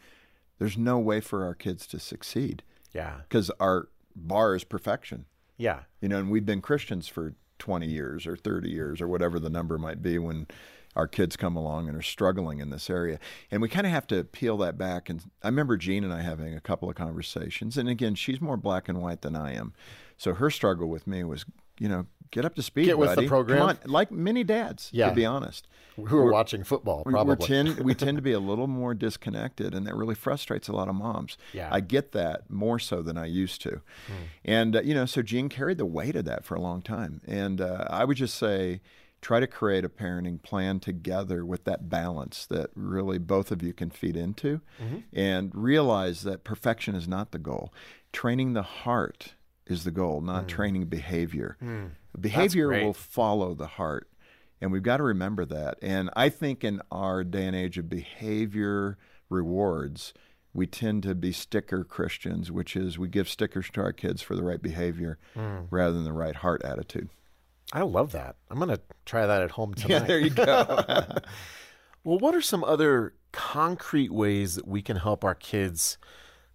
There's 0.60 0.78
no 0.78 1.00
way 1.00 1.22
for 1.22 1.44
our 1.44 1.56
kids 1.56 1.88
to 1.88 2.00
succeed 2.00 2.62
yeah. 2.94 3.22
because 3.28 3.50
our 3.60 3.88
bar 4.16 4.54
is 4.56 4.64
perfection. 4.64 5.26
Yeah. 5.58 5.80
You 6.02 6.10
know, 6.10 6.20
and 6.20 6.30
we've 6.30 6.46
been 6.46 6.62
Christians 6.62 7.08
for 7.08 7.34
20 7.60 7.88
years 7.88 8.28
or 8.28 8.36
30 8.36 8.70
years 8.70 9.02
or 9.02 9.08
whatever 9.08 9.40
the 9.40 9.50
number 9.50 9.78
might 9.78 10.02
be 10.02 10.18
when 10.18 10.48
our 10.96 11.08
kids 11.08 11.36
come 11.38 11.56
along 11.56 11.88
and 11.88 11.96
are 11.96 12.02
struggling 12.02 12.60
in 12.60 12.72
this 12.72 12.90
area. 12.90 13.20
And 13.52 13.62
we 13.62 13.70
kind 13.70 13.86
of 13.86 13.94
have 13.94 14.08
to 14.08 14.24
peel 14.24 14.58
that 14.58 14.78
back. 14.78 15.10
And 15.10 15.24
I 15.44 15.48
remember 15.48 15.78
Jean 15.78 16.04
and 16.04 16.14
I 16.14 16.22
having 16.22 16.56
a 16.56 16.60
couple 16.60 16.90
of 16.90 16.96
conversations. 16.96 17.78
And 17.78 17.88
again, 17.88 18.16
she's 18.16 18.42
more 18.42 18.58
black 18.58 18.90
and 18.90 19.00
white 19.00 19.22
than 19.22 19.36
I 19.36 19.54
am. 19.54 19.74
So 20.18 20.34
her 20.34 20.50
struggle 20.50 20.90
with 20.90 21.06
me 21.06 21.24
was, 21.24 21.46
you 21.80 21.88
know, 21.90 22.06
get 22.32 22.44
up 22.46 22.56
to 22.56 22.62
speed. 22.62 22.86
Get 22.86 22.98
with 22.98 23.16
the 23.16 23.28
program. 23.28 23.60
Come 23.60 23.70
on. 23.70 23.78
Like 23.86 24.12
many 24.12 24.44
dads, 24.44 24.90
Yeah. 24.92 25.10
to 25.10 25.16
be 25.16 25.26
honest. 25.26 25.68
Who 25.96 26.18
are 26.18 26.32
watching 26.32 26.64
football, 26.64 27.02
We- 27.06 27.12
probably. 27.12 27.36
We're 27.40 27.48
tend, 27.48 27.80
we 27.80 27.96
tend 28.06 28.18
to 28.18 28.22
be 28.22 28.34
a 28.34 28.40
little 28.40 28.68
more 28.68 28.94
disconnected, 28.94 29.74
and 29.74 29.88
that 29.88 29.96
really 29.96 30.14
frustrates 30.14 30.68
a 30.68 30.74
lot 30.74 30.90
of 30.90 30.96
moms. 30.96 31.38
Yeah. 31.54 31.70
I 31.72 31.80
get 31.80 32.12
that 32.12 32.50
more 32.52 32.78
so 32.80 33.02
than 33.02 33.18
I 33.18 33.26
used 33.26 33.62
to. 33.62 33.82
And, 34.46 34.76
uh, 34.76 34.82
you 34.82 34.94
know, 34.94 35.06
so 35.06 35.22
Jean 35.22 35.50
carried 35.50 35.78
the 35.80 35.86
weight 35.86 36.16
of 36.16 36.26
that 36.26 36.44
for 36.46 36.54
a 36.56 36.62
long 36.62 36.82
time. 36.82 37.22
And 37.26 37.62
uh, 37.62 37.86
I 37.90 38.04
would 38.06 38.18
just 38.18 38.36
say, 38.36 38.82
try 39.22 39.40
to 39.40 39.48
create 39.48 39.84
a 39.84 39.90
parenting 39.90 40.40
plan 40.44 40.80
together 40.80 41.44
with 41.44 41.64
that 41.64 41.90
balance 41.90 42.46
that 42.46 42.70
really 42.76 43.18
both 43.18 43.50
of 43.52 43.64
you 43.64 43.74
can 43.74 43.90
feed 43.90 44.16
into 44.16 44.62
and 45.12 45.50
realize 45.56 46.22
that 46.22 46.44
perfection 46.44 46.94
is 46.94 47.08
not 47.08 47.32
the 47.32 47.40
goal. 47.40 47.74
Training 48.14 48.54
the 48.54 48.62
heart 48.62 49.34
is 49.70 49.84
the 49.84 49.92
goal, 49.92 50.22
not 50.22 50.42
hmm. 50.42 50.48
training 50.48 50.86
behavior. 50.86 51.58
Hmm. 51.60 51.86
Behavior 52.20 52.70
will 52.70 52.94
follow 52.94 53.54
the 53.54 53.68
heart. 53.68 54.10
And 54.60 54.72
we've 54.72 54.84
got 54.84 54.98
to 54.98 55.04
remember 55.04 55.46
that. 55.46 55.78
And 55.82 56.10
I 56.16 56.30
think 56.30 56.64
in 56.64 56.82
our 56.92 57.24
day 57.24 57.46
and 57.46 57.56
age 57.56 57.78
of 57.78 57.90
behavior 57.90 58.98
rewards, 59.30 60.14
we 60.54 60.66
tend 60.66 61.04
to 61.04 61.14
be 61.14 61.32
sticker 61.32 61.84
Christians, 61.84 62.52
which 62.52 62.76
is 62.76 62.98
we 62.98 63.08
give 63.08 63.30
stickers 63.30 63.70
to 63.74 63.82
our 63.82 63.94
kids 63.94 64.24
for 64.24 64.36
the 64.36 64.44
right 64.44 64.62
behavior 64.62 65.20
hmm. 65.36 65.66
rather 65.70 65.94
than 65.94 66.04
the 66.04 66.14
right 66.14 66.36
heart 66.36 66.64
attitude. 66.64 67.10
I 67.74 67.82
love 67.82 68.14
that. 68.14 68.38
I'm 68.50 68.58
going 68.58 68.70
to 68.70 68.82
try 69.06 69.26
that 69.26 69.42
at 69.44 69.52
home 69.52 69.74
tonight. 69.74 69.88
Yeah, 70.02 70.08
there 70.08 70.20
you 70.20 70.30
go. 70.30 70.46
well, 72.04 72.18
what 72.18 72.34
are 72.34 72.42
some 72.42 72.64
other 72.64 73.14
concrete 73.32 74.12
ways 74.12 74.56
that 74.56 74.68
we 74.68 74.82
can 74.82 74.98
help 74.98 75.24
our 75.24 75.36
kids 75.36 75.98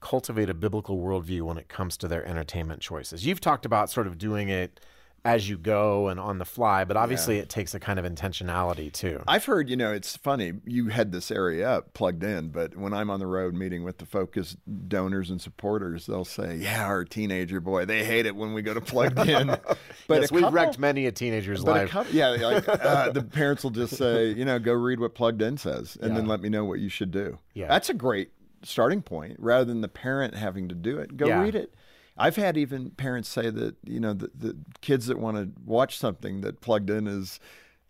cultivate 0.03 0.51
a 0.51 0.55
biblical 0.55 0.99
worldview 0.99 1.43
when 1.43 1.57
it 1.57 1.69
comes 1.69 1.97
to 1.99 2.09
their 2.09 2.27
entertainment 2.27 2.81
choices? 2.81 3.25
You've 3.25 3.41
talked 3.41 3.65
about 3.65 3.91
sort 3.91 4.07
of 4.07 4.19
doing 4.19 4.49
it 4.49 4.81
as 5.25 5.49
you 5.49 5.57
go 5.57 6.09
and 6.09 6.19
on 6.19 6.39
the 6.39 6.45
fly, 6.45 6.85
but 6.85 6.97
obviously 6.97 7.37
yeah. 7.37 7.43
it 7.43 7.49
takes 7.49 7.75
a 7.75 7.81
kind 7.81 7.99
of 7.99 8.05
intentionality 8.05 8.93
too. 8.93 9.23
I've 9.29 9.45
heard, 9.45 9.71
you 9.71 9.77
know, 9.77 9.93
it's 9.93 10.17
funny, 10.17 10.55
you 10.65 10.89
had 10.89 11.13
this 11.13 11.31
area 11.31 11.69
up 11.69 11.95
plugged 11.95 12.25
in, 12.25 12.49
but 12.49 12.77
when 12.77 12.93
I'm 12.93 13.09
on 13.09 13.21
the 13.21 13.27
road 13.27 13.55
meeting 13.55 13.85
with 13.85 13.99
the 13.99 14.07
focus 14.07 14.57
donors 14.89 15.31
and 15.31 15.41
supporters, 15.41 16.07
they'll 16.07 16.25
say, 16.25 16.57
Yeah, 16.57 16.85
our 16.87 17.05
teenager 17.05 17.61
boy, 17.61 17.85
they 17.85 18.05
hate 18.05 18.27
it 18.27 18.35
when 18.35 18.53
we 18.53 18.63
go 18.63 18.75
to 18.75 18.81
plugged 18.81 19.19
in. 19.21 19.47
but 20.09 20.23
yes, 20.23 20.33
we've 20.33 20.53
wrecked 20.53 20.79
many 20.79 21.07
a 21.07 21.13
teenager's 21.13 21.63
life. 21.63 21.89
A 21.89 21.93
couple, 21.93 22.15
yeah, 22.15 22.31
like 22.31 22.69
uh, 22.85 23.11
the 23.11 23.23
parents 23.23 23.63
will 23.63 23.71
just 23.71 23.97
say, 23.97 24.33
you 24.33 24.45
know, 24.45 24.59
go 24.59 24.73
read 24.73 24.99
what 24.99 25.15
plugged 25.15 25.41
in 25.41 25.57
says 25.57 25.97
and 26.01 26.11
yeah. 26.11 26.17
then 26.17 26.27
let 26.27 26.41
me 26.41 26.49
know 26.49 26.65
what 26.65 26.81
you 26.81 26.89
should 26.89 27.13
do. 27.13 27.39
Yeah. 27.55 27.69
That's 27.69 27.91
a 27.91 27.95
great 27.95 28.33
starting 28.65 29.03
point 29.03 29.37
rather 29.39 29.65
than 29.65 29.81
the 29.81 29.89
parent 29.89 30.35
having 30.35 30.69
to 30.69 30.75
do 30.75 30.99
it. 30.99 31.17
Go 31.17 31.27
yeah. 31.27 31.43
read 31.43 31.55
it 31.55 31.75
I've 32.17 32.37
had 32.37 32.57
even 32.57 32.91
parents 32.91 33.29
say 33.29 33.51
that 33.51 33.77
you 33.85 34.01
know 34.01 34.13
the, 34.13 34.31
the 34.35 34.57
kids 34.81 35.07
that 35.07 35.19
want 35.19 35.37
to 35.37 35.61
watch 35.65 35.99
something 35.99 36.43
that 36.43 36.61
plugged 36.61 36.91
in 36.91 37.07
is, 37.07 37.41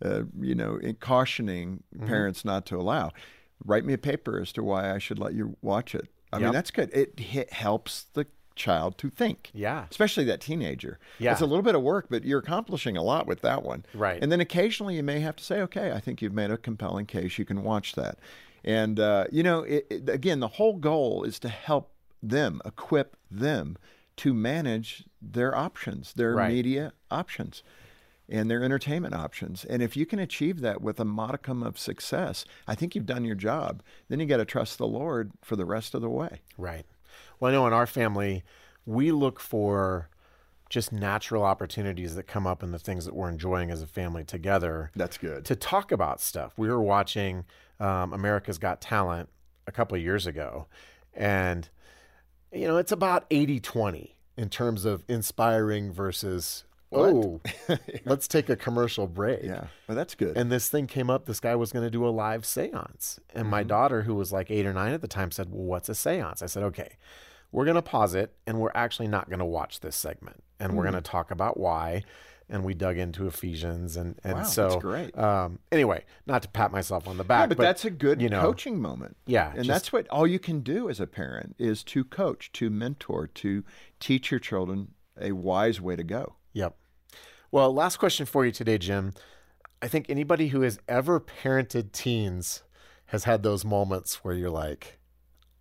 uh, 0.05 0.23
you 0.41 0.55
know, 0.55 0.79
cautioning 1.00 1.83
mm-hmm. 1.95 2.07
parents 2.07 2.45
not 2.45 2.67
to 2.67 2.76
allow. 2.76 3.12
Write 3.64 3.85
me 3.85 3.93
a 3.93 3.99
paper 3.99 4.41
as 4.41 4.52
to 4.52 4.62
why 4.62 4.93
I 4.93 4.99
should 4.99 5.19
let 5.19 5.35
you 5.35 5.57
watch 5.62 5.95
it. 5.95 6.09
I 6.33 6.37
yep. 6.37 6.45
mean, 6.45 6.52
that's 6.52 6.71
good. 6.71 6.91
It, 6.93 7.14
it 7.19 7.52
helps 7.52 8.07
the 8.14 8.26
child 8.55 8.99
to 8.99 9.11
think. 9.11 9.50
Yeah. 9.55 9.87
Especially 9.91 10.25
that 10.25 10.41
teenager. 10.41 10.99
Yeah. 11.19 11.33
It's 11.33 11.41
a 11.41 11.47
little 11.47 11.62
bit 11.62 11.75
of 11.75 11.83
work, 11.83 12.07
but 12.11 12.25
you're 12.25 12.41
accomplishing 12.41 12.97
a 12.97 13.02
lot 13.02 13.26
with 13.26 13.41
that 13.43 13.62
one. 13.62 13.85
Right. 13.95 14.21
And 14.21 14.33
then 14.33 14.41
occasionally 14.41 14.97
you 14.97 15.02
may 15.02 15.21
have 15.21 15.37
to 15.37 15.45
say, 15.45 15.61
okay, 15.62 15.93
I 15.93 16.00
think 16.00 16.23
you've 16.23 16.33
made 16.33 16.50
a 16.50 16.57
compelling 16.57 17.07
case. 17.07 17.38
You 17.38 17.45
can 17.45 17.62
watch 17.62 17.95
that. 17.95 18.19
And, 18.64 19.00
uh, 19.00 19.26
you 19.31 19.42
know, 19.42 19.61
it, 19.61 19.87
it, 19.90 20.09
again, 20.09 20.40
the 20.40 20.49
whole 20.49 20.76
goal 20.76 21.25
is 21.25 21.38
to 21.40 21.49
help 21.49 21.92
them, 22.23 22.61
equip 22.64 23.16
them 23.31 23.76
to 24.16 24.33
manage 24.33 25.04
their 25.21 25.57
options, 25.57 26.12
their 26.12 26.35
right. 26.35 26.52
media 26.52 26.92
options 27.11 27.62
and 28.28 28.50
their 28.50 28.62
entertainment 28.62 29.14
options. 29.14 29.64
And 29.64 29.83
if 29.83 29.97
you 29.97 30.07
can 30.07 30.19
achieve 30.19 30.61
that 30.61 30.81
with 30.81 31.00
a 31.00 31.04
modicum 31.04 31.62
of 31.62 31.78
success, 31.78 32.45
I 32.66 32.75
think 32.75 32.95
you've 32.95 33.07
done 33.07 33.25
your 33.25 33.35
job. 33.35 33.83
Then 34.09 34.21
you 34.21 34.26
got 34.26 34.38
to 34.38 34.45
trust 34.45 34.78
the 34.78 34.87
Lord 34.87 35.33
for 35.42 35.57
the 35.57 35.64
rest 35.64 35.95
of 35.95 36.00
the 36.00 36.09
way. 36.09 36.40
Right. 36.57 36.87
Well, 37.38 37.50
I 37.50 37.54
know 37.54 37.66
in 37.66 37.73
our 37.73 37.87
family, 37.87 38.42
we 38.87 39.12
look 39.12 39.40
for 39.40 40.09
just 40.71 40.92
natural 40.92 41.42
opportunities 41.42 42.14
that 42.14 42.23
come 42.23 42.47
up 42.47 42.62
in 42.62 42.73
the 42.73 42.78
things 42.78 43.04
that 43.04 43.14
we're 43.14 43.28
enjoying 43.28 43.71
as 43.71 43.83
a 43.83 43.87
family 43.87 44.25
together. 44.25 44.90
That's 44.97 45.19
good. 45.19 45.45
To 45.45 45.54
talk 45.54 45.92
about 45.92 46.21
stuff. 46.21 46.54
We 46.57 46.69
were 46.69 46.81
watching 46.81 47.45
um, 47.81 48.12
America's 48.12 48.59
Got 48.59 48.81
Talent 48.81 49.29
a 49.67 49.73
couple 49.73 49.97
of 49.97 50.02
years 50.02 50.26
ago, 50.26 50.67
and 51.14 51.69
you 52.52 52.69
know, 52.69 52.76
it's 52.76 52.93
about 52.93 53.25
80 53.31 53.61
20 53.61 54.17
in 54.37 54.49
terms 54.49 54.85
of 54.85 55.05
inspiring 55.09 55.93
versus, 55.93 56.64
oh, 56.93 57.41
let's 58.05 58.29
take 58.29 58.49
a 58.49 58.57
commercial 58.57 59.07
break. 59.07 59.43
Yeah. 59.43 59.67
Well, 59.88 59.97
that's 59.97 60.14
good. 60.14 60.37
And 60.37 60.50
this 60.50 60.69
thing 60.69 60.87
came 60.87 61.11
up. 61.11 61.26
This 61.26 61.41
guy 61.41 61.55
was 61.55 61.73
going 61.73 61.85
to 61.85 61.91
do 61.91 62.07
a 62.07 62.11
live 62.11 62.45
seance. 62.45 63.19
And 63.35 63.45
mm-hmm. 63.45 63.50
my 63.50 63.62
daughter, 63.62 64.02
who 64.02 64.14
was 64.14 64.33
like 64.33 64.50
eight 64.50 64.67
or 64.67 64.73
nine 64.73 64.93
at 64.93 65.00
the 65.00 65.09
time, 65.09 65.31
said, 65.31 65.50
Well, 65.50 65.64
what's 65.64 65.88
a 65.88 65.95
seance? 65.95 66.43
I 66.43 66.47
said, 66.47 66.62
Okay, 66.64 66.97
we're 67.50 67.64
going 67.64 67.76
to 67.76 67.83
pause 67.83 68.14
it 68.14 68.35
and 68.47 68.59
we're 68.59 68.73
actually 68.75 69.09
not 69.09 69.29
going 69.29 69.38
to 69.38 69.45
watch 69.45 69.81
this 69.81 69.97
segment. 69.97 70.43
And 70.61 70.69
mm-hmm. 70.69 70.76
we're 70.79 70.85
going 70.85 70.95
to 70.95 71.00
talk 71.00 71.31
about 71.31 71.59
why 71.59 72.05
and 72.52 72.64
we 72.64 72.75
dug 72.75 72.99
into 72.99 73.26
Ephesians 73.26 73.97
and 73.97 74.21
and 74.23 74.35
wow, 74.35 74.42
so 74.44 74.78
great. 74.78 75.16
Um, 75.18 75.59
anyway, 75.73 76.04
not 76.26 76.42
to 76.42 76.49
pat 76.49 76.71
myself 76.71 77.09
on 77.09 77.16
the 77.16 77.25
back, 77.25 77.44
yeah, 77.44 77.47
but, 77.47 77.56
but, 77.56 77.62
that's 77.64 77.85
a 77.87 77.90
good 77.90 78.21
you 78.21 78.28
know, 78.28 78.42
coaching 78.42 78.80
moment. 78.80 79.16
Yeah, 79.26 79.49
and 79.49 79.64
just, 79.64 79.68
that's 79.68 79.92
what 79.92 80.06
all 80.09 80.26
you 80.26 80.38
can 80.38 80.61
do 80.61 80.88
as 80.88 81.00
a 81.00 81.06
parent 81.06 81.56
is 81.59 81.82
to 81.85 82.04
coach, 82.04 82.52
to 82.52 82.68
mentor, 82.68 83.26
to 83.26 83.64
teach 83.99 84.30
your 84.30 84.38
children 84.38 84.92
a 85.21 85.32
wise 85.32 85.80
way 85.80 85.97
to 85.97 86.04
go. 86.04 86.37
Yep. 86.52 86.76
Well, 87.50 87.73
last 87.73 87.97
question 87.97 88.26
for 88.26 88.44
you 88.44 88.52
today, 88.52 88.78
Jim. 88.78 89.14
I 89.80 89.88
think 89.88 90.06
anybody 90.09 90.49
who 90.49 90.61
has 90.61 90.78
ever 90.87 91.18
parented 91.21 91.92
teens 91.92 92.62
has 93.06 93.25
had 93.25 93.42
those 93.42 93.64
moments 93.64 94.23
where 94.23 94.35
you're 94.35 94.50
like, 94.50 94.99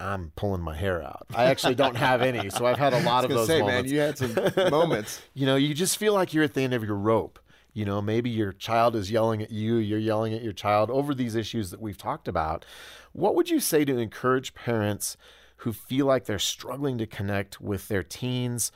I'm 0.02 0.32
pulling 0.36 0.62
my 0.62 0.76
hair 0.76 1.02
out. 1.02 1.28
I 1.34 1.46
actually 1.46 1.76
don't 1.76 1.96
have 1.96 2.22
any, 2.22 2.50
so 2.50 2.66
I've 2.66 2.78
had 2.78 2.94
a 2.94 3.02
lot 3.04 3.24
of 3.24 3.30
those 3.30 3.48
say, 3.48 3.60
moments. 3.60 3.92
Man, 3.92 3.94
you 3.94 4.00
had 4.00 4.18
some 4.18 4.72
moments. 4.72 5.22
you 5.34 5.46
know, 5.46 5.56
you 5.56 5.74
just 5.74 5.98
feel 5.98 6.14
like 6.14 6.34
you're 6.34 6.44
at 6.44 6.54
the 6.54 6.62
end 6.62 6.74
of 6.74 6.84
your 6.84 6.96
rope. 6.96 7.40
You 7.74 7.86
know, 7.86 8.02
maybe 8.02 8.30
your 8.30 8.52
child 8.52 8.96
is 8.96 9.12
yelling 9.12 9.42
at 9.42 9.52
you, 9.52 9.76
you're 9.76 10.00
yelling 10.00 10.34
at 10.34 10.42
your 10.42 10.54
child 10.54 10.90
over 10.90 11.14
these 11.14 11.36
issues 11.36 11.72
that 11.72 11.80
we've 11.80 11.98
talked 11.98 12.28
about. 12.28 12.66
What 13.14 13.36
would 13.36 13.50
you 13.50 13.60
say 13.60 13.86
to 13.86 13.98
encourage 13.98 14.54
parents 14.54 15.16
who 15.58 15.72
feel 15.72 16.06
like 16.06 16.26
they're 16.26 16.40
struggling 16.40 16.98
to 16.98 17.08
connect 17.08 17.62
with 17.62 17.88
their 17.88 18.04
teens 18.04 18.72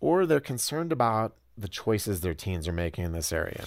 or 0.00 0.24
they're 0.24 0.40
concerned 0.40 0.92
about 0.92 1.34
the 1.58 1.68
choices 1.68 2.20
their 2.20 2.34
teens 2.34 2.66
are 2.66 2.72
making 2.72 3.04
in 3.04 3.12
this 3.12 3.32
area? 3.32 3.66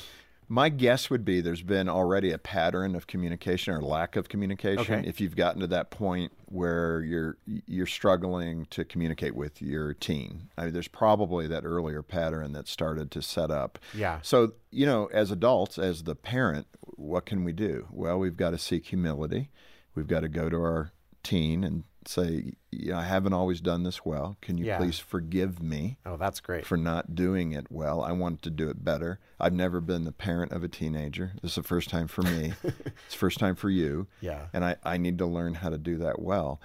My 0.51 0.67
guess 0.67 1.10
would 1.10 1.24
be 1.24 1.39
there's 1.39 1.62
been 1.62 1.88
already 1.88 2.34
a 2.34 2.38
pattern 2.38 2.93
of 2.93 3.08
communication 3.08 3.74
or 3.74 3.79
lack 3.79 4.17
of 4.17 4.27
communication. 4.27 4.96
Okay. 4.96 5.08
If 5.08 5.22
you've 5.22 5.38
gotten 5.38 5.62
to 5.62 5.67
that 5.67 5.91
point 5.91 6.34
where 6.48 7.00
you're 7.03 7.38
you're 7.46 7.86
struggling 7.86 8.65
to 8.72 8.84
communicate 8.84 9.34
with 9.34 9.62
your 9.62 9.93
teen, 9.93 10.50
I 10.58 10.65
mean, 10.65 10.74
there's 10.74 10.89
probably 10.89 11.48
that 11.48 11.63
earlier 11.63 12.01
pattern 12.01 12.51
that 12.51 12.67
started 12.67 13.12
to 13.12 13.22
set 13.22 13.50
up. 13.50 13.79
Yeah. 13.93 14.20
So 14.24 14.51
you 14.72 14.86
know, 14.86 15.05
as 15.13 15.31
adults, 15.31 15.77
as 15.77 16.03
the 16.03 16.15
parent, 16.15 16.67
what 16.81 17.25
can 17.25 17.46
we 17.46 17.53
do? 17.53 17.88
Well, 17.89 18.20
we've 18.20 18.36
got 18.36 18.50
to 18.50 18.58
seek 18.58 18.88
humility. 18.88 19.51
We've 19.96 20.08
got 20.08 20.20
to 20.20 20.27
go 20.27 20.50
to 20.50 20.58
our 20.58 20.91
teen 21.24 21.63
and 21.63 21.86
say, 22.08 22.53
yeah, 22.72 23.00
I 23.00 23.03
haven't 23.03 23.34
always 23.34 23.62
done 23.62 23.84
this 23.84 24.05
well. 24.05 24.38
Can 24.41 24.58
you 24.58 24.65
yeah. 24.65 24.77
please 24.77 25.00
forgive 25.00 25.62
me? 25.62 25.98
Oh, 26.05 26.17
that's 26.17 26.39
great. 26.39 26.65
For 26.65 26.77
not 26.77 27.15
doing 27.15 27.51
it 27.51 27.67
well. 27.70 28.01
I 28.01 28.12
want 28.12 28.41
to 28.43 28.50
do 28.50 28.70
it 28.70 28.84
better. 28.84 29.20
I've 29.39 29.53
never 29.53 29.81
been 29.81 30.03
the 30.03 30.12
parent 30.12 30.51
of 30.51 30.63
a 30.63 30.67
teenager. 30.67 31.34
This 31.41 31.51
is 31.51 31.55
the 31.55 31.63
first 31.63 31.89
time 31.89 32.08
for 32.08 32.24
me. 32.24 32.53
it's 32.63 32.75
the 33.12 33.17
first 33.17 33.39
time 33.39 33.55
for 33.55 33.70
you. 33.70 34.08
Yeah. 34.20 34.48
And 34.53 34.65
I, 34.65 34.75
I 34.84 34.98
need 34.98 35.17
to 35.20 35.25
learn 35.25 35.55
how 35.55 35.70
to 35.70 35.77
do 35.77 35.98
that 35.98 36.22
well. 36.22 36.62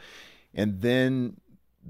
And 0.54 0.80
then 0.80 1.36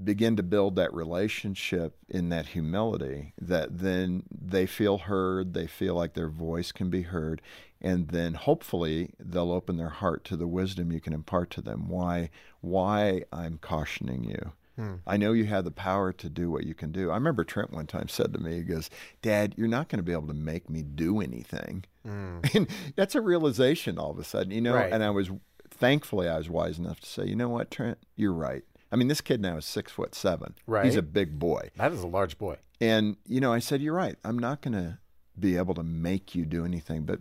begin 0.03 0.35
to 0.35 0.43
build 0.43 0.75
that 0.75 0.93
relationship 0.93 1.97
in 2.09 2.29
that 2.29 2.47
humility 2.47 3.33
that 3.41 3.79
then 3.79 4.23
they 4.29 4.65
feel 4.65 4.99
heard, 4.99 5.53
they 5.53 5.67
feel 5.67 5.95
like 5.95 6.13
their 6.13 6.29
voice 6.29 6.71
can 6.71 6.89
be 6.89 7.03
heard, 7.03 7.41
and 7.81 8.09
then 8.09 8.33
hopefully 8.33 9.13
they'll 9.19 9.51
open 9.51 9.77
their 9.77 9.89
heart 9.89 10.23
to 10.25 10.37
the 10.37 10.47
wisdom 10.47 10.91
you 10.91 11.01
can 11.01 11.13
impart 11.13 11.49
to 11.51 11.61
them. 11.61 11.87
Why 11.87 12.29
why 12.61 13.23
I'm 13.31 13.59
cautioning 13.59 14.23
you. 14.23 14.53
Hmm. 14.75 14.95
I 15.07 15.17
know 15.17 15.33
you 15.33 15.45
have 15.45 15.63
the 15.63 15.71
power 15.71 16.13
to 16.13 16.29
do 16.29 16.51
what 16.51 16.65
you 16.65 16.75
can 16.75 16.91
do. 16.91 17.09
I 17.09 17.15
remember 17.15 17.43
Trent 17.43 17.73
one 17.73 17.87
time 17.87 18.07
said 18.07 18.31
to 18.33 18.39
me, 18.39 18.57
he 18.57 18.61
goes, 18.61 18.91
Dad, 19.23 19.55
you're 19.57 19.67
not 19.67 19.89
going 19.89 19.97
to 19.97 20.03
be 20.03 20.11
able 20.11 20.27
to 20.27 20.35
make 20.35 20.69
me 20.69 20.83
do 20.83 21.19
anything. 21.19 21.85
Hmm. 22.05 22.39
And 22.53 22.67
that's 22.95 23.15
a 23.15 23.21
realization 23.21 23.97
all 23.97 24.11
of 24.11 24.19
a 24.19 24.23
sudden, 24.23 24.51
you 24.51 24.61
know, 24.61 24.75
right. 24.75 24.91
and 24.91 25.03
I 25.03 25.09
was 25.09 25.29
thankfully 25.69 26.27
I 26.27 26.37
was 26.37 26.49
wise 26.49 26.77
enough 26.79 26.99
to 27.01 27.07
say, 27.07 27.25
you 27.25 27.35
know 27.35 27.49
what, 27.49 27.71
Trent, 27.71 27.97
you're 28.15 28.33
right. 28.33 28.63
I 28.91 28.95
mean, 28.95 29.07
this 29.07 29.21
kid 29.21 29.41
now 29.41 29.57
is 29.57 29.65
six 29.65 29.91
foot 29.91 30.15
seven. 30.15 30.55
Right. 30.65 30.85
He's 30.85 30.95
a 30.95 31.01
big 31.01 31.39
boy. 31.39 31.71
That 31.75 31.91
is 31.91 32.03
a 32.03 32.07
large 32.07 32.37
boy. 32.37 32.57
And, 32.79 33.17
you 33.25 33.41
know, 33.41 33.51
I 33.51 33.59
said, 33.59 33.81
You're 33.81 33.93
right. 33.93 34.15
I'm 34.23 34.39
not 34.39 34.61
going 34.61 34.73
to 34.73 34.99
be 35.39 35.57
able 35.57 35.73
to 35.75 35.83
make 35.83 36.35
you 36.35 36.45
do 36.45 36.65
anything, 36.65 37.03
but 37.03 37.19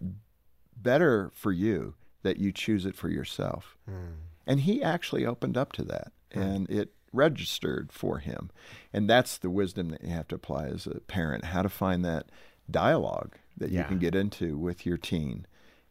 better 0.77 1.31
for 1.35 1.53
you 1.53 1.95
that 2.23 2.39
you 2.39 2.53
choose 2.53 2.87
it 2.87 2.97
for 2.97 3.09
yourself. 3.09 3.77
Mm. 3.91 4.17
And 4.47 4.61
he 4.61 4.83
actually 4.83 5.27
opened 5.27 5.57
up 5.57 5.73
to 5.73 5.83
that 5.85 6.13
mm. 6.35 6.43
and 6.43 6.71
it 6.71 6.93
registered 7.13 7.93
for 7.93 8.19
him. 8.19 8.51
And 8.93 9.09
that's 9.09 9.39
the 9.39 9.51
wisdom 9.51 9.89
that 9.91 10.03
you 10.03 10.11
have 10.11 10.29
to 10.29 10.35
apply 10.35 10.67
as 10.67 10.87
a 10.87 11.01
parent 11.01 11.47
how 11.47 11.63
to 11.63 11.69
find 11.69 12.05
that 12.05 12.27
dialogue 12.71 13.37
that 13.57 13.71
yeah. 13.71 13.81
you 13.81 13.85
can 13.87 13.99
get 13.99 14.15
into 14.15 14.57
with 14.57 14.85
your 14.85 14.97
teen. 14.97 15.47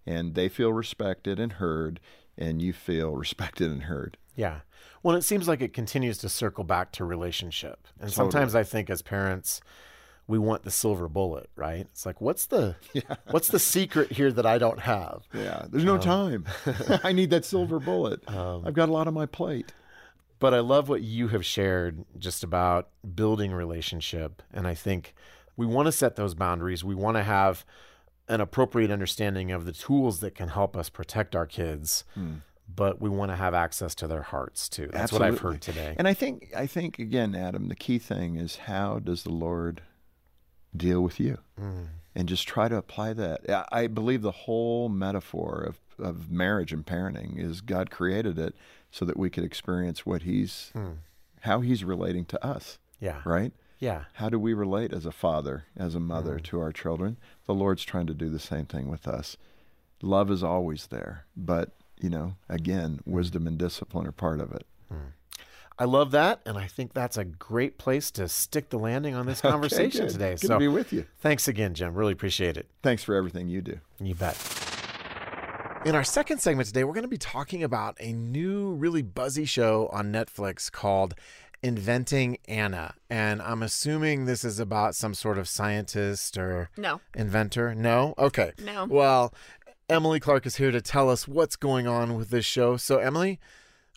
And 0.06 0.36
they 0.36 0.50
feel 0.50 0.72
respected 0.72 1.40
and 1.40 1.54
heard, 1.54 2.00
and 2.38 2.62
you 2.62 2.74
feel 2.74 3.12
respected 3.16 3.72
and 3.72 3.84
heard. 3.84 4.18
Yeah. 4.36 4.62
Well, 5.02 5.16
it 5.16 5.24
seems 5.24 5.48
like 5.48 5.62
it 5.62 5.74
continues 5.74 6.18
to 6.20 6.30
circle 6.30 6.64
back 6.64 6.92
to 6.94 7.06
relationship. 7.06 7.88
And 8.00 8.12
totally. 8.12 8.32
sometimes 8.32 8.56
I 8.56 8.64
think 8.64 8.90
as 8.90 9.02
parents, 9.02 9.62
we 10.28 10.40
want 10.40 10.64
the 10.64 10.72
silver 10.72 11.08
bullet, 11.08 11.50
right? 11.56 11.88
It's 11.92 12.06
like, 12.06 12.20
what's 12.20 12.48
the 12.48 12.76
yeah. 12.94 13.16
what's 13.32 13.48
the 13.50 13.60
secret 13.60 14.12
here 14.12 14.32
that 14.32 14.46
I 14.46 14.58
don't 14.58 14.80
have? 14.80 15.24
Yeah, 15.34 15.66
there's 15.70 15.84
no 15.84 15.96
um, 15.96 16.00
time. 16.00 16.46
I 17.04 17.12
need 17.12 17.30
that 17.30 17.46
silver 17.46 17.80
bullet. 17.80 18.28
Um, 18.30 18.64
I've 18.66 18.74
got 18.74 18.90
a 18.90 18.92
lot 18.92 19.08
on 19.08 19.14
my 19.14 19.26
plate. 19.26 19.74
But 20.38 20.54
I 20.54 20.60
love 20.60 20.90
what 20.90 21.02
you 21.02 21.30
have 21.30 21.46
shared 21.46 22.04
just 22.18 22.44
about 22.44 22.90
building 23.16 23.54
relationship, 23.54 24.44
and 24.54 24.68
I 24.68 24.74
think 24.74 25.16
we 25.56 25.66
want 25.66 25.86
to 25.86 25.94
set 25.94 26.18
those 26.18 26.34
boundaries. 26.34 26.84
We 26.84 26.94
want 26.94 27.16
to 27.16 27.24
have 27.24 27.66
an 28.28 28.42
appropriate 28.42 28.92
understanding 28.92 29.52
of 29.52 29.66
the 29.66 29.72
tools 29.72 30.20
that 30.20 30.36
can 30.36 30.50
help 30.50 30.76
us 30.76 30.90
protect 30.90 31.36
our 31.36 31.46
kids. 31.46 32.04
Hmm 32.14 32.36
but 32.68 33.00
we 33.00 33.10
want 33.10 33.32
to 33.32 33.36
have 33.36 33.54
access 33.54 33.94
to 33.96 34.08
their 34.08 34.24
hearts 34.24 34.68
too. 34.68 34.88
That's 34.88 35.14
Absolutely. 35.14 35.30
what 35.30 35.34
I've 35.36 35.40
heard 35.40 35.62
today. 35.62 35.96
And 35.98 36.08
I 36.08 36.14
think 36.14 36.52
I 36.56 36.66
think 36.66 37.00
again, 37.00 37.36
Adam, 37.36 37.68
the 37.68 37.76
key 37.76 38.00
thing 38.00 38.38
is 38.38 38.56
how 38.56 39.00
does 39.00 39.24
the 39.24 39.32
Lord 39.32 39.84
deal 40.76 41.02
with 41.02 41.20
you. 41.20 41.38
Mm. 41.60 41.88
and 42.18 42.30
just 42.30 42.48
try 42.48 42.70
to 42.70 42.78
apply 42.78 43.12
that. 43.14 43.42
I 43.74 43.88
believe 43.88 44.22
the 44.22 44.32
whole 44.32 44.88
metaphor 44.88 45.62
of, 45.68 45.80
of 46.06 46.32
marriage 46.32 46.72
and 46.72 46.86
parenting 46.86 47.38
is 47.38 47.60
God 47.60 47.90
created 47.92 48.40
it 48.40 48.56
so 48.90 49.04
that 49.04 49.18
we 49.18 49.30
could 49.30 49.44
experience 49.44 50.06
what 50.06 50.22
He's, 50.22 50.72
how 51.42 51.60
He's 51.60 51.84
relating 51.84 52.24
to 52.26 52.46
us, 52.46 52.80
Yeah. 53.02 53.22
right? 53.26 53.52
Yeah. 53.80 54.06
How 54.14 54.30
do 54.30 54.40
we 54.40 54.54
relate 54.54 54.94
as 54.94 55.06
a 55.06 55.12
father, 55.12 55.66
as 55.76 55.94
a 55.96 56.00
mother 56.00 56.38
Mm. 56.40 56.44
to 56.44 56.60
our 56.62 56.72
children? 56.72 57.18
The 57.48 57.54
Lord's 57.54 57.84
trying 57.84 58.08
to 58.08 58.14
do 58.14 58.30
the 58.30 58.40
same 58.40 58.66
thing 58.66 58.88
with 58.90 59.08
us. 59.10 59.36
Love 60.02 60.32
is 60.32 60.42
always 60.44 60.88
there, 60.88 61.26
but, 61.36 61.72
you 62.00 62.10
know, 62.10 62.36
again, 62.48 63.00
Mm. 63.06 63.12
wisdom 63.12 63.46
and 63.48 63.58
discipline 63.58 64.08
are 64.08 64.14
part 64.14 64.40
of 64.40 64.54
it. 64.54 64.66
I 65.78 65.84
love 65.86 66.12
that, 66.12 66.40
and 66.46 66.58
I 66.58 66.68
think 66.68 66.94
that's 66.94 67.18
a 67.18 67.26
great 67.26 67.78
place 67.78 68.10
to 68.12 68.30
stick 68.30 68.70
the 68.70 68.80
landing 68.80 69.14
on 69.14 69.26
this 69.26 69.42
conversation 69.54 70.02
Okay, 70.04 70.08
good. 70.08 70.14
today. 70.14 70.32
Good 70.32 70.42
so 70.42 70.48
to 70.54 70.60
be 70.60 70.68
with 70.70 70.94
you. 70.94 71.06
thanks 71.20 71.48
again, 71.48 71.74
Jim. 71.74 71.94
Really 71.94 72.14
appreciate 72.14 72.56
it. 72.58 72.68
Thanks 72.82 73.04
for 73.04 73.14
everything 73.16 73.50
you 73.50 73.62
do. 73.62 73.80
You 74.00 74.16
bet. 74.16 74.38
In 75.86 75.94
our 75.94 76.04
second 76.04 76.40
segment 76.40 76.68
today, 76.68 76.84
we're 76.84 76.94
going 76.94 77.04
to 77.04 77.08
be 77.08 77.18
talking 77.18 77.62
about 77.62 77.96
a 78.00 78.12
new, 78.14 78.72
really 78.74 79.04
buzzy 79.04 79.46
show 79.46 79.88
on 79.92 80.12
Netflix 80.12 80.72
called 80.72 81.14
Inventing 81.62 82.38
Anna. 82.48 82.96
And 83.10 83.40
I'm 83.42 83.62
assuming 83.62 84.26
this 84.26 84.44
is 84.44 84.60
about 84.60 84.96
some 84.96 85.14
sort 85.14 85.38
of 85.38 85.48
scientist 85.48 86.38
or 86.40 86.70
No. 86.78 87.02
inventor. 87.14 87.76
No? 87.76 88.16
Okay. 88.18 88.54
No. 88.64 88.86
Well, 88.86 89.32
Emily 89.88 90.20
Clark 90.20 90.48
is 90.48 90.56
here 90.56 90.72
to 90.72 90.82
tell 90.82 91.08
us 91.10 91.28
what's 91.28 91.56
going 91.56 91.86
on 91.86 92.16
with 92.16 92.30
this 92.32 92.46
show. 92.46 92.78
So, 92.78 92.98
Emily, 92.98 93.40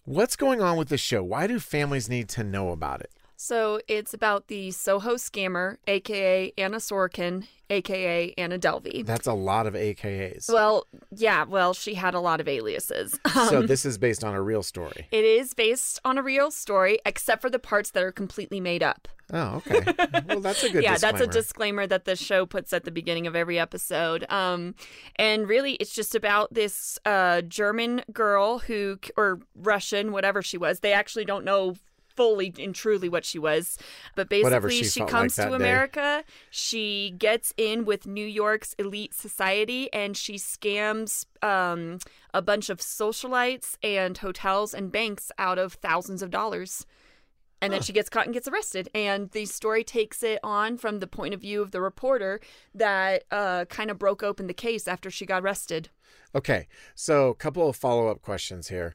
what's 0.09 0.37
going 0.37 0.62
on 0.62 0.79
with 0.79 0.88
this 0.88 1.03
show? 1.03 1.23
Why 1.23 1.47
do 1.47 1.61
families 1.61 2.09
need 2.09 2.29
to 2.31 2.43
know 2.43 2.71
about 2.71 3.03
it? 3.03 3.11
So 3.40 3.80
it's 3.87 4.12
about 4.12 4.49
the 4.49 4.73
Soho 4.73 5.14
scammer, 5.14 5.76
aka 5.87 6.52
Anna 6.59 6.78
Sorokin, 6.78 7.47
aka 7.71 8.35
Anna 8.37 8.59
Delvey. 8.59 9.07
That's 9.07 9.28
a 9.28 9.33
lot 9.33 9.68
of 9.68 9.75
AKAs. 9.75 10.52
Well, 10.52 10.88
yeah, 11.14 11.45
well, 11.45 11.73
she 11.73 11.95
had 11.95 12.14
a 12.14 12.21
lot 12.21 12.40
of 12.40 12.49
aliases. 12.49 13.16
so, 13.33 13.62
this 13.62 13.87
is 13.87 13.97
based 13.97 14.25
on 14.25 14.35
a 14.35 14.42
real 14.42 14.64
story. 14.64 15.07
It 15.12 15.25
is 15.25 15.54
based 15.54 16.00
on 16.04 16.18
a 16.18 16.23
real 16.23 16.50
story, 16.50 16.99
except 17.07 17.40
for 17.40 17.49
the 17.49 17.61
parts 17.61 17.92
that 17.92 18.02
are 18.02 18.11
completely 18.11 18.59
made 18.59 18.83
up. 18.83 19.07
Oh, 19.33 19.62
okay. 19.64 19.85
Well, 20.26 20.40
that's 20.40 20.64
a 20.64 20.71
good 20.73 20.83
yeah, 20.83 20.97
that's 20.97 21.21
a 21.21 21.26
disclaimer. 21.26 21.33
disclaimer 21.33 21.87
that 21.87 22.07
the 22.07 22.16
show 22.16 22.45
puts 22.45 22.73
at 22.73 22.85
the 22.85 22.90
beginning 22.90 23.28
of 23.28 23.37
every 23.37 23.57
episode. 23.57 24.28
Um, 24.33 24.75
and 25.14 25.49
really, 25.49 25.75
it's 25.75 25.95
just 25.95 26.16
about 26.16 26.52
this 26.52 26.99
uh, 27.04 27.42
German 27.42 28.02
girl 28.12 28.59
who, 28.59 28.99
or 29.16 29.38
Russian, 29.54 30.11
whatever 30.11 30.42
she 30.42 30.59
was. 30.59 30.80
They 30.80 30.92
actually 30.92 31.25
don't 31.25 31.45
know 31.45 31.76
fully 32.19 32.53
and 32.59 32.75
truly 32.75 33.09
what 33.09 33.25
she 33.25 33.39
was, 33.39 33.79
but 34.17 34.29
basically, 34.29 34.79
she 34.79 34.85
she, 34.85 35.01
comes 35.01 35.39
like 35.39 35.47
to 35.47 35.53
that 35.53 35.59
day. 35.59 35.65
America. 35.65 36.25
She 36.51 37.15
gets 37.17 37.55
in 37.57 37.85
with 37.85 38.09
New 38.09 38.27
York's 38.27 38.75
elite 38.77 39.15
society, 39.15 39.89
and 39.93 40.17
she 40.17 40.35
scams 40.35 41.27
um, 41.43 42.01
a 42.35 42.43
bunch 42.43 42.71
of 42.71 42.79
socialites 42.79 43.77
and 43.85 44.19
hotels 44.19 44.75
and 44.75 44.91
banks 44.91 45.31
out 45.39 45.59
of 45.59 45.75
thousands 45.75 46.23
of 46.23 46.31
dollars 46.31 46.85
and 47.61 47.73
then 47.73 47.83
she 47.83 47.93
gets 47.93 48.09
caught 48.09 48.25
and 48.25 48.33
gets 48.33 48.47
arrested 48.47 48.89
and 48.95 49.33
the 49.33 49.45
story 49.45 49.83
takes 49.83 50.23
it 50.23 50.39
on 50.45 50.77
from 50.77 51.01
the 51.01 51.09
point 51.09 51.35
of 51.35 51.41
view 51.41 51.61
of 51.61 51.73
the 51.73 51.81
reporter 51.81 52.39
that 52.73 53.25
uh, 53.33 53.65
kind 53.65 53.91
of 53.91 53.99
broke 53.99 54.23
open 54.23 54.47
the 54.47 54.55
case 54.55 54.87
after 54.87 55.11
she 55.11 55.27
got 55.27 55.43
arrested 55.43 55.91
Okay, 56.35 56.69
so 56.95 57.29
a 57.31 57.35
couple 57.35 57.69
of 57.69 57.77
follow 57.77 58.09
up 58.09 58.21
questions 58.21 58.69
here. 58.69 58.95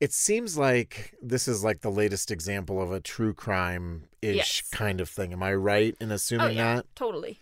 It 0.00 0.12
seems 0.12 0.56
like 0.56 1.14
this 1.20 1.46
is 1.46 1.62
like 1.62 1.82
the 1.82 1.90
latest 1.90 2.30
example 2.30 2.80
of 2.82 2.90
a 2.90 3.00
true 3.00 3.34
crime 3.34 4.04
ish 4.22 4.36
Yes. 4.36 4.62
kind 4.72 5.00
of 5.00 5.08
thing. 5.08 5.32
Am 5.32 5.42
I 5.42 5.52
right 5.54 5.94
in 6.00 6.10
oh 6.10 6.14
assuming 6.14 6.56
that? 6.56 6.86
totally? 6.94 7.38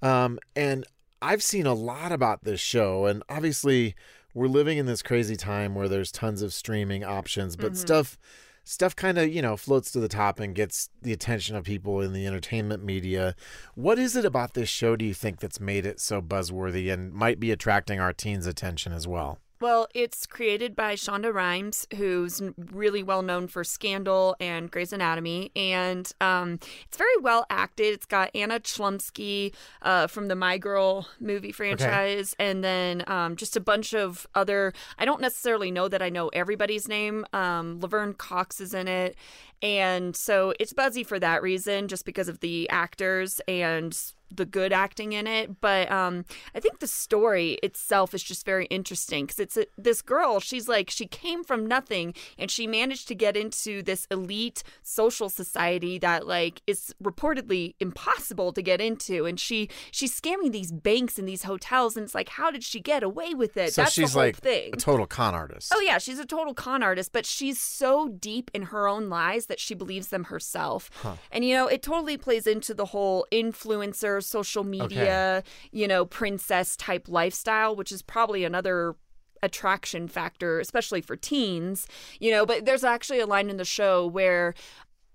Um, 0.00 0.38
and 0.56 0.86
I've 1.20 1.42
seen 1.42 1.66
a 1.66 1.74
lot 1.74 2.12
about 2.12 2.44
this 2.44 2.60
show, 2.60 3.06
and 3.06 3.22
obviously 3.28 3.94
we're 4.32 4.46
living 4.46 4.78
in 4.78 4.86
this 4.86 5.02
crazy 5.02 5.36
time 5.36 5.74
where 5.74 5.88
there's 5.88 6.12
tons 6.12 6.42
of 6.42 6.54
streaming 6.54 7.04
options, 7.04 7.56
but 7.56 7.76
stuff 7.76 8.16
stuff 8.64 8.94
kind 8.94 9.16
of 9.16 9.26
you 9.32 9.40
know 9.40 9.56
floats 9.56 9.90
to 9.90 9.98
the 9.98 10.08
top 10.08 10.38
and 10.38 10.54
gets 10.54 10.90
the 11.00 11.12
attention 11.12 11.56
of 11.56 11.64
people 11.64 12.02
in 12.02 12.12
the 12.12 12.26
entertainment 12.26 12.84
media 12.84 13.34
what 13.74 13.98
is 13.98 14.14
it 14.14 14.26
about 14.26 14.52
this 14.52 14.68
show 14.68 14.94
do 14.94 15.06
you 15.06 15.14
think 15.14 15.40
that's 15.40 15.58
made 15.58 15.86
it 15.86 15.98
so 15.98 16.20
buzzworthy 16.20 16.92
and 16.92 17.10
might 17.10 17.40
be 17.40 17.50
attracting 17.50 17.98
our 17.98 18.12
teens 18.12 18.46
attention 18.46 18.92
as 18.92 19.08
well 19.08 19.38
Well, 19.60 19.88
it's 19.92 20.24
created 20.24 20.76
by 20.76 20.94
Shonda 20.94 21.34
Rhimes, 21.34 21.88
who's 21.96 22.40
really 22.56 23.02
well 23.02 23.22
known 23.22 23.48
for 23.48 23.64
Scandal 23.64 24.36
and 24.38 24.70
Grey's 24.70 24.92
Anatomy, 24.92 25.50
and 25.56 26.10
um, 26.20 26.60
it's 26.86 26.96
very 26.96 27.16
well 27.20 27.44
acted. 27.50 27.92
It's 27.94 28.06
got 28.06 28.30
Anna 28.36 28.60
Chlumsky 28.60 29.52
uh, 29.82 30.06
from 30.06 30.28
the 30.28 30.36
My 30.36 30.58
Girl 30.58 31.08
movie 31.18 31.50
franchise, 31.50 32.36
and 32.38 32.62
then 32.62 33.02
um, 33.08 33.34
just 33.34 33.56
a 33.56 33.60
bunch 33.60 33.94
of 33.94 34.28
other. 34.36 34.72
I 34.96 35.04
don't 35.04 35.20
necessarily 35.20 35.72
know 35.72 35.88
that 35.88 36.02
I 36.02 36.08
know 36.08 36.28
everybody's 36.28 36.86
name. 36.86 37.26
Um, 37.32 37.80
Laverne 37.80 38.14
Cox 38.14 38.60
is 38.60 38.74
in 38.74 38.86
it, 38.86 39.16
and 39.60 40.14
so 40.14 40.54
it's 40.60 40.72
buzzy 40.72 41.02
for 41.02 41.18
that 41.18 41.42
reason, 41.42 41.88
just 41.88 42.04
because 42.04 42.28
of 42.28 42.38
the 42.38 42.70
actors 42.70 43.40
and 43.48 43.98
the 44.34 44.46
good 44.46 44.72
acting 44.72 45.12
in 45.12 45.26
it 45.26 45.60
but 45.60 45.90
um 45.90 46.24
i 46.54 46.60
think 46.60 46.80
the 46.80 46.86
story 46.86 47.58
itself 47.62 48.14
is 48.14 48.22
just 48.22 48.44
very 48.44 48.66
interesting 48.66 49.26
because 49.26 49.40
it's 49.40 49.56
a, 49.56 49.66
this 49.76 50.02
girl 50.02 50.40
she's 50.40 50.68
like 50.68 50.90
she 50.90 51.06
came 51.06 51.42
from 51.44 51.66
nothing 51.66 52.14
and 52.38 52.50
she 52.50 52.66
managed 52.66 53.08
to 53.08 53.14
get 53.14 53.36
into 53.36 53.82
this 53.82 54.06
elite 54.10 54.62
social 54.82 55.28
society 55.28 55.98
that 55.98 56.26
like 56.26 56.62
is 56.66 56.94
reportedly 57.02 57.74
impossible 57.80 58.52
to 58.52 58.62
get 58.62 58.80
into. 58.80 59.24
And 59.26 59.38
she 59.38 59.68
she's 59.90 60.18
scamming 60.18 60.52
these 60.52 60.72
banks 60.72 61.18
and 61.18 61.28
these 61.28 61.44
hotels 61.44 61.96
and 61.96 62.04
it's 62.04 62.14
like 62.14 62.30
how 62.30 62.50
did 62.50 62.62
she 62.62 62.80
get 62.80 63.02
away 63.02 63.34
with 63.34 63.56
it? 63.56 63.74
So 63.74 63.82
that's 63.82 63.94
she's 63.94 64.12
the 64.12 64.18
whole 64.18 64.26
like 64.28 64.36
thing. 64.36 64.70
a 64.74 64.76
total 64.76 65.06
con 65.06 65.34
artist. 65.34 65.72
Oh 65.74 65.80
yeah, 65.80 65.98
she's 65.98 66.18
a 66.18 66.26
total 66.26 66.54
con 66.54 66.82
artist, 66.82 67.12
but 67.12 67.26
she's 67.26 67.60
so 67.60 68.08
deep 68.08 68.50
in 68.54 68.62
her 68.62 68.88
own 68.88 69.08
lies 69.08 69.46
that 69.46 69.60
she 69.60 69.74
believes 69.74 70.08
them 70.08 70.24
herself. 70.24 70.90
And 71.32 71.44
you 71.44 71.54
know, 71.54 71.66
it 71.66 71.82
totally 71.82 72.16
plays 72.16 72.46
into 72.46 72.74
the 72.74 72.86
whole 72.86 73.26
influencer, 73.32 74.17
social 74.20 74.64
media, 74.64 75.42
you 75.72 75.88
know, 75.88 76.04
princess 76.04 76.76
type 76.76 77.08
lifestyle, 77.08 77.74
which 77.74 77.92
is 77.92 78.02
probably 78.02 78.44
another 78.44 78.94
attraction 79.40 80.08
factor 80.08 80.58
especially 80.58 81.00
for 81.00 81.14
teens 81.14 81.86
you 82.18 82.28
know 82.28 82.44
but 82.44 82.64
there's 82.64 82.82
actually 82.82 83.20
a 83.20 83.26
line 83.26 83.48
in 83.48 83.56
the 83.56 83.64
show 83.64 84.04
where 84.04 84.52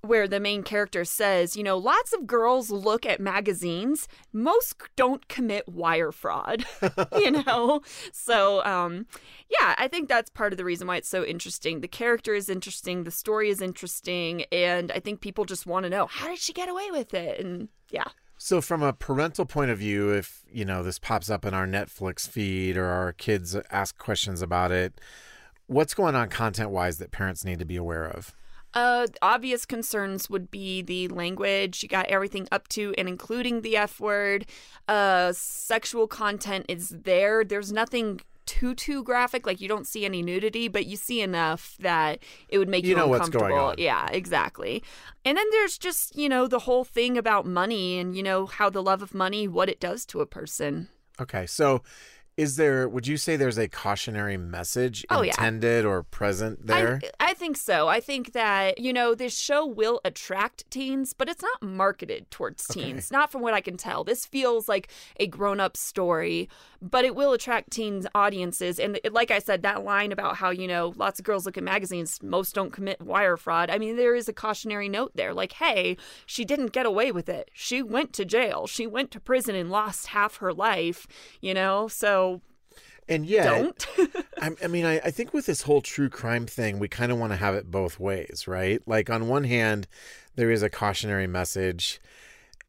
where 0.06 0.28
the 0.28 0.40
main 0.40 0.64
character 0.64 1.06
says, 1.06 1.56
you 1.56 1.64
know, 1.64 1.78
lots 1.78 2.12
of 2.12 2.28
girls 2.28 2.70
look 2.70 3.06
at 3.06 3.22
magazines. 3.22 4.08
Most 4.34 4.76
don't 4.98 5.30
commit 5.30 5.68
wire 5.68 6.12
fraud, 6.12 6.66
you 7.18 7.32
know? 7.32 7.82
So, 8.12 8.64
um, 8.66 9.06
yeah, 9.50 9.76
I 9.78 9.88
think 9.88 10.10
that's 10.10 10.30
part 10.30 10.52
of 10.52 10.58
the 10.58 10.66
reason 10.66 10.88
why 10.88 10.98
it's 10.98 11.08
so 11.08 11.24
interesting. 11.24 11.80
The 11.80 11.88
character 11.88 12.34
is 12.34 12.50
interesting, 12.50 13.06
the 13.06 13.12
story 13.12 13.50
is 13.50 13.62
interesting, 13.62 14.44
and 14.52 14.92
I 14.92 15.00
think 15.00 15.22
people 15.22 15.46
just 15.46 15.66
want 15.66 15.86
to 15.86 15.90
know 15.90 16.08
how 16.08 16.28
did 16.28 16.40
she 16.40 16.52
get 16.52 16.68
away 16.68 16.92
with 16.92 17.14
it? 17.14 17.40
And 17.40 17.70
yeah. 17.90 18.08
So, 18.46 18.60
from 18.60 18.84
a 18.84 18.92
parental 18.92 19.46
point 19.46 19.72
of 19.72 19.78
view, 19.78 20.10
if 20.10 20.44
you 20.52 20.66
know 20.66 20.84
this 20.84 21.00
pops 21.00 21.30
up 21.30 21.46
in 21.46 21.54
our 21.54 21.66
Netflix 21.66 22.28
feed 22.28 22.76
or 22.76 22.88
our 22.88 23.14
kids 23.14 23.56
ask 23.72 23.98
questions 23.98 24.42
about 24.42 24.70
it, 24.70 25.00
what's 25.68 25.94
going 25.94 26.14
on 26.14 26.28
content-wise 26.28 26.98
that 26.98 27.12
parents 27.12 27.46
need 27.46 27.60
to 27.60 27.66
be 27.66 27.78
aware 27.78 28.04
of? 28.04 28.36
Uh, 28.74 29.08
obvious 29.22 29.66
concerns 29.66 30.30
would 30.30 30.52
be 30.52 30.82
the 30.82 31.08
language. 31.08 31.84
You 31.84 31.88
got 31.88 32.08
everything 32.08 32.50
up 32.52 32.68
to 32.70 32.94
and 32.98 33.08
including 33.08 33.62
the 33.62 33.78
F 33.78 34.02
word. 34.02 34.46
Uh, 34.90 35.32
sexual 35.34 36.06
content 36.06 36.66
is 36.68 36.90
there. 36.90 37.46
There's 37.46 37.72
nothing 37.72 38.20
too 38.46 38.76
too 38.76 39.04
graphic. 39.04 39.46
Like 39.46 39.62
you 39.62 39.68
don't 39.68 39.88
see 39.88 40.06
any 40.06 40.22
nudity, 40.22 40.68
but 40.68 40.86
you 40.86 40.96
see 40.98 41.22
enough 41.22 41.76
that 41.80 42.20
it 42.50 42.58
would 42.58 42.70
make 42.70 42.84
You 42.84 42.92
you, 42.92 42.96
know 42.96 43.08
what's 43.08 43.30
going 43.30 43.46
uncomfortable. 43.46 43.70
on. 43.72 43.76
Yeah, 43.78 44.08
exactly. 44.12 44.84
And 45.26 45.38
then 45.38 45.46
there's 45.52 45.78
just 45.78 46.16
you 46.16 46.30
know 46.30 46.48
the 46.48 46.60
whole 46.60 46.84
thing 46.84 47.18
about 47.18 47.46
money 47.46 48.00
and 48.00 48.16
you 48.16 48.24
know 48.24 48.46
how 48.46 48.70
the 48.70 48.84
love 48.84 49.02
of 49.02 49.14
money, 49.14 49.48
what 49.48 49.70
it 49.70 49.80
does 49.80 50.06
to 50.08 50.22
a 50.22 50.26
person. 50.26 50.90
Okay, 51.22 51.46
so 51.46 51.84
is 52.38 52.56
there? 52.56 52.88
Would 52.90 53.06
you 53.08 53.18
say 53.18 53.36
there's 53.36 53.58
a 53.58 53.68
cautionary 53.68 54.38
message 54.38 55.06
Oh, 55.10 55.22
yeah. 55.22 55.32
intended 55.32 55.86
or 55.86 56.04
present 56.04 56.66
there? 56.66 57.00
I, 57.20 57.30
I 57.32 57.34
think 57.34 57.58
so. 57.58 57.88
I 57.88 58.00
think 58.00 58.34
that, 58.34 58.80
you 58.80 58.92
know, 58.94 59.14
this 59.16 59.38
show 59.38 59.66
will 59.66 60.02
attract 60.04 60.70
teens, 60.72 61.14
but 61.14 61.30
it's 61.30 61.42
not 61.44 61.62
marketed 61.62 62.30
towards 62.32 62.70
Okay. 62.70 62.86
teens. 62.86 63.12
Not 63.12 63.32
from 63.32 63.42
what 63.42 63.54
I 63.54 63.62
can 63.62 63.78
tell. 63.78 64.04
This 64.04 64.26
feels 64.26 64.68
like 64.68 64.88
a 65.20 65.28
grown 65.28 65.60
up 65.60 65.78
story, 65.78 66.50
but 66.82 67.06
it 67.06 67.16
will 67.16 67.34
attract 67.34 67.72
teens 67.72 68.08
audiences. 68.16 68.80
And 68.80 69.00
it- 69.04 69.14
like 69.14 69.30
I 69.32 69.40
said, 69.40 69.62
that 69.64 69.84
line 69.84 70.12
about 70.12 70.38
how, 70.38 70.50
you 70.50 70.68
know, 70.68 70.94
lots 70.96 71.20
of 71.20 71.26
girls 71.26 71.46
look 71.46 71.58
at 71.58 71.64
magazines, 71.64 72.22
most 72.24 72.56
don't 72.56 72.72
commit 72.72 73.02
wire 73.02 73.38
fraud. 73.38 73.70
I 73.70 73.78
mean, 73.78 73.96
there 73.96 74.16
is 74.16 74.28
a 74.28 74.34
cautionary 74.34 74.90
note 74.90 75.12
there. 75.16 75.34
Like, 75.34 75.54
hey, 75.54 75.98
she 76.26 76.46
didn't 76.46 76.72
get 76.72 76.86
away 76.86 77.12
with 77.12 77.30
it. 77.30 77.50
She 77.54 77.82
went 77.84 78.14
to 78.14 78.26
jail. 78.26 78.66
She 78.68 78.88
went 78.88 79.12
to 79.12 79.20
prison 79.20 79.56
and 79.56 79.70
lost 79.70 80.08
half 80.08 80.38
her 80.38 80.54
life, 80.54 81.06
you 81.40 81.54
know? 81.54 81.88
So 81.88 82.23
and 83.08 83.26
yet, 83.26 83.46
don't. 83.46 83.88
I, 84.42 84.52
I 84.64 84.68
mean, 84.68 84.86
I, 84.86 85.00
I 85.00 85.12
think 85.12 85.34
with 85.34 85.46
this 85.46 85.64
whole 85.64 85.82
true 85.82 86.10
crime 86.10 86.46
thing, 86.46 86.80
we 86.80 86.88
kind 86.88 87.12
of 87.12 87.20
want 87.20 87.32
to 87.32 87.38
have 87.38 87.56
it 87.56 87.72
both 87.72 88.00
ways, 88.00 88.46
right? 88.48 88.82
Like, 88.86 89.10
on 89.10 89.28
one 89.28 89.44
hand, 89.44 89.88
there 90.36 90.52
is 90.52 90.64
a 90.64 90.70
cautionary 90.70 91.28
message. 91.28 92.00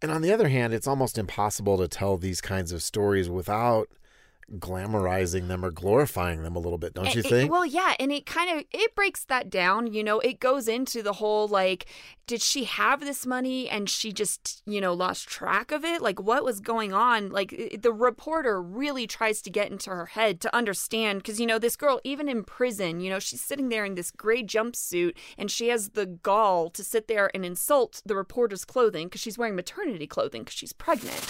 And 0.02 0.10
on 0.10 0.22
the 0.22 0.32
other 0.32 0.48
hand, 0.48 0.74
it's 0.74 0.86
almost 0.86 1.18
impossible 1.18 1.78
to 1.78 1.88
tell 1.88 2.16
these 2.16 2.40
kinds 2.40 2.72
of 2.72 2.82
stories 2.82 3.30
without 3.30 3.88
glamorizing 4.52 5.48
them 5.48 5.64
or 5.64 5.70
glorifying 5.70 6.42
them 6.42 6.54
a 6.57 6.59
little 6.59 6.78
bit, 6.78 6.94
don't 6.94 7.14
you 7.14 7.20
It- 7.20 7.26
it- 7.26 7.28
think? 7.30 7.50
well, 7.50 7.64
yeah, 7.66 7.94
and 7.98 8.12
it 8.12 8.26
kind 8.26 8.59
of 8.59 8.64
it 8.72 8.94
breaks 8.94 9.24
that 9.26 9.50
down. 9.50 9.92
You 9.92 10.04
know, 10.04 10.20
it 10.20 10.40
goes 10.40 10.68
into 10.68 11.02
the 11.02 11.14
whole 11.14 11.48
like, 11.48 11.87
did 12.26 12.40
she 12.40 12.64
have 12.64 13.00
this 13.00 13.26
money 13.26 13.68
and 13.68 13.88
she 13.88 14.12
just 14.12 14.62
you 14.66 14.80
know 14.80 14.92
lost 14.94 15.28
track 15.28 15.72
of 15.72 15.85
it? 15.85 16.00
Like, 16.02 16.20
what 16.20 16.44
was 16.44 16.61
going 16.61 16.92
on? 16.92 17.30
Like, 17.30 17.52
it- 17.52 17.83
the 17.83 17.92
reporter 17.92 18.61
really 18.62 19.07
tries 19.07 19.40
to 19.42 19.50
get 19.50 19.70
into 19.70 19.90
her 19.90 20.07
head 20.07 20.40
to 20.42 20.54
understand 20.54 21.20
because 21.22 21.40
you 21.40 21.46
know 21.46 21.59
this 21.59 21.76
girl, 21.76 22.00
even 22.04 22.28
in 22.28 22.44
prison, 22.44 23.00
you 23.00 23.11
know, 23.11 23.18
she's 23.18 23.40
sitting 23.42 23.68
there 23.68 23.85
in 23.85 23.94
this 23.94 24.11
gray 24.11 24.42
jumpsuit 24.42 25.14
and 25.38 25.50
she 25.50 25.68
has 25.68 25.90
the 25.90 26.07
gall 26.07 26.70
to 26.70 26.85
sit 26.85 27.09
there 27.09 27.30
and 27.35 27.44
insult 27.44 28.02
the 28.07 28.14
reporter's 28.16 28.64
clothing 28.64 29.07
because 29.09 29.20
she's 29.20 29.38
wearing 29.38 29.57
maternity 29.57 30.07
clothing 30.07 30.42
because 30.42 30.54
she's 30.54 30.72
pregnant. 30.72 31.20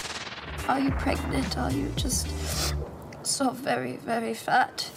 Are 0.67 0.79
you 0.79 0.91
pregnant? 0.91 1.57
Are 1.57 1.71
you 1.71 1.89
just 1.95 2.27
so 3.25 3.49
very, 3.51 3.97
very 3.97 4.33
fat? 4.33 4.89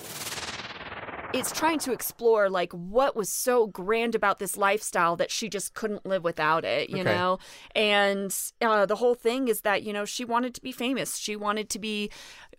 it's 1.34 1.52
trying 1.52 1.78
to 1.78 1.92
explore 1.92 2.48
like 2.48 2.72
what 2.72 3.14
was 3.14 3.30
so 3.30 3.66
grand 3.66 4.14
about 4.14 4.38
this 4.38 4.56
lifestyle 4.56 5.14
that 5.14 5.30
she 5.30 5.46
just 5.46 5.74
couldn't 5.74 6.06
live 6.06 6.24
without 6.24 6.64
it 6.64 6.88
you 6.88 7.00
Okay. 7.00 7.04
know 7.04 7.38
and 7.74 8.34
uh, 8.62 8.86
the 8.86 8.96
whole 8.96 9.14
thing 9.14 9.46
is 9.46 9.60
that 9.60 9.82
you 9.82 9.92
know 9.92 10.06
she 10.06 10.24
wanted 10.24 10.54
to 10.54 10.62
be 10.62 10.72
famous 10.72 11.18
she 11.18 11.36
wanted 11.36 11.68
to 11.68 11.78
be 11.78 12.10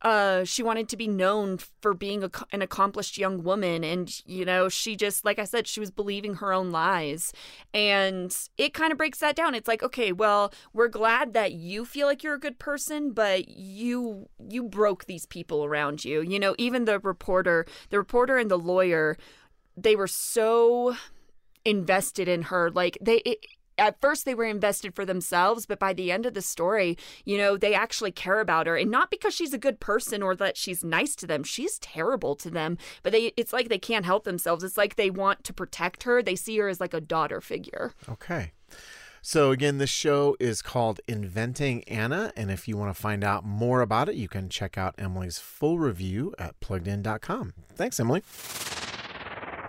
uh, 0.01 0.43
she 0.45 0.63
wanted 0.63 0.88
to 0.89 0.97
be 0.97 1.07
known 1.07 1.57
for 1.81 1.93
being 1.93 2.23
a, 2.23 2.29
an 2.51 2.62
accomplished 2.62 3.17
young 3.17 3.43
woman. 3.43 3.83
And 3.83 4.09
you 4.25 4.45
know 4.45 4.69
she 4.69 4.95
just 4.95 5.25
like 5.25 5.39
i 5.39 5.43
said 5.43 5.67
she 5.67 5.79
was 5.79 5.91
believing 5.91 6.35
her 6.35 6.53
own 6.53 6.71
lies. 6.71 7.33
And 7.73 8.35
it 8.57 8.73
kind 8.73 8.91
of 8.91 8.97
breaks 8.97 9.19
that 9.19 9.35
down. 9.35 9.55
It's 9.55 9.67
like 9.67 9.83
okay 9.83 10.12
well 10.12 10.53
we're 10.73 10.88
glad 10.88 11.33
that 11.33 11.53
you 11.53 11.85
feel 11.85 12.07
like 12.07 12.23
you're 12.23 12.35
a 12.35 12.39
good 12.39 12.59
person 12.59 13.12
but 13.12 13.49
you 13.49 14.29
you 14.49 14.63
broke 14.63 15.05
these 15.05 15.25
people 15.25 15.65
around 15.65 16.05
you. 16.05 16.21
You 16.21 16.39
know 16.39 16.55
even 16.57 16.85
the 16.85 16.99
reporter 16.99 17.65
the 17.89 17.97
reporter 17.97 18.38
and 18.38 18.49
the 18.49 18.59
lawyer 18.59 19.17
they 19.75 19.95
were 19.95 20.07
so 20.07 20.95
invested 21.65 22.27
in 22.27 22.43
her. 22.43 22.71
Like 22.71 22.97
they 23.01 23.17
it, 23.17 23.39
at 23.80 24.00
first 24.00 24.26
they 24.26 24.36
were 24.36 24.46
invested 24.46 24.94
for 24.94 25.06
themselves 25.06 25.65
but 25.65 25.80
by 25.80 25.94
the 25.94 26.12
end 26.12 26.26
of 26.26 26.34
the 26.34 26.42
story 26.42 26.98
you 27.26 27.38
know 27.38 27.58
they 27.58 27.74
actually 27.74 28.12
care 28.12 28.39
about 28.39 28.68
her 28.68 28.76
and 28.76 28.92
not 28.92 29.10
because 29.10 29.34
she's 29.34 29.54
a 29.54 29.58
good 29.58 29.80
person 29.80 30.22
or 30.22 30.36
that 30.36 30.58
she's 30.58 30.84
nice 30.84 31.15
to 31.15 31.26
them 31.26 31.44
she's 31.44 31.80
terrible 31.80 32.36
to 32.36 32.50
them 32.50 32.78
but 33.04 33.12
they 33.12 33.32
it's 33.38 33.54
like 33.54 33.70
they 33.70 33.80
can't 33.80 34.06
help 34.06 34.24
themselves 34.24 34.63
it's 34.63 34.78
like 34.78 34.96
they 34.96 35.10
want 35.10 35.44
to 35.44 35.54
protect 35.54 36.04
her 36.04 36.22
they 36.22 36.36
see 36.36 36.58
her 36.58 36.68
as 36.68 36.80
like 36.80 36.94
a 36.94 37.02
daughter 37.02 37.42
figure 37.42 37.94
Okay. 38.08 38.52
So, 39.22 39.52
again, 39.52 39.80
this 39.80 39.89
show 39.89 40.38
is 40.39 40.62
called 40.62 41.02
Inventing 41.08 41.84
Anna. 41.86 42.32
And 42.38 42.50
if 42.50 42.68
you 42.68 42.78
want 42.78 42.96
to 42.96 43.00
find 43.00 43.24
out 43.24 43.44
more 43.44 43.82
about 43.82 44.08
it, 44.08 44.15
you 44.15 44.30
can 44.30 44.48
check 44.48 44.78
out 44.78 44.96
Emily's 44.98 45.39
full 45.39 45.78
review 45.78 46.34
at 46.39 46.58
pluggedin.com. 46.62 47.54
Thanks, 47.76 48.00
Emily. 48.00 48.24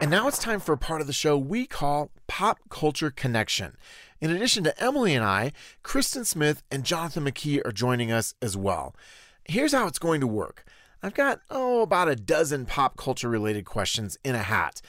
And 0.01 0.11
now 0.11 0.29
it's 0.29 0.39
time 0.39 0.61
for 0.61 0.73
a 0.73 0.79
part 0.79 1.03
of 1.03 1.07
the 1.07 1.13
show 1.13 1.37
we 1.37 1.67
call 1.67 2.11
Pop 2.27 2.59
Culture 2.71 3.11
Connection. 3.11 3.77
In 4.19 4.31
addition 4.31 4.65
to 4.65 4.83
Emily 4.83 5.15
and 5.15 5.23
I, 5.23 5.53
Kristen 5.83 6.25
Smith 6.25 6.63
and 6.71 6.85
Jonathan 6.85 7.27
McKee 7.27 7.61
are 7.67 7.73
joining 7.73 8.11
us 8.11 8.33
as 8.41 8.57
well. 8.57 8.97
Here's 9.45 9.75
how 9.75 9.87
it's 9.87 9.99
going 9.99 10.23
to 10.23 10.27
work 10.27 10.65
I've 11.03 11.13
got, 11.13 11.41
oh, 11.51 11.83
about 11.83 12.09
a 12.09 12.17
dozen 12.17 12.65
pop 12.65 12.97
culture 12.97 13.29
related 13.29 13.67
questions 13.67 14.17
in 14.25 14.35
a 14.35 14.43
hat. 14.43 14.81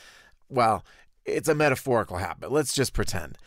Well, 0.48 0.86
it's 1.26 1.50
a 1.50 1.56
metaphorical 1.56 2.18
hat, 2.18 2.38
but 2.40 2.54
let's 2.54 2.74
just 2.74 2.94
pretend. 2.94 3.38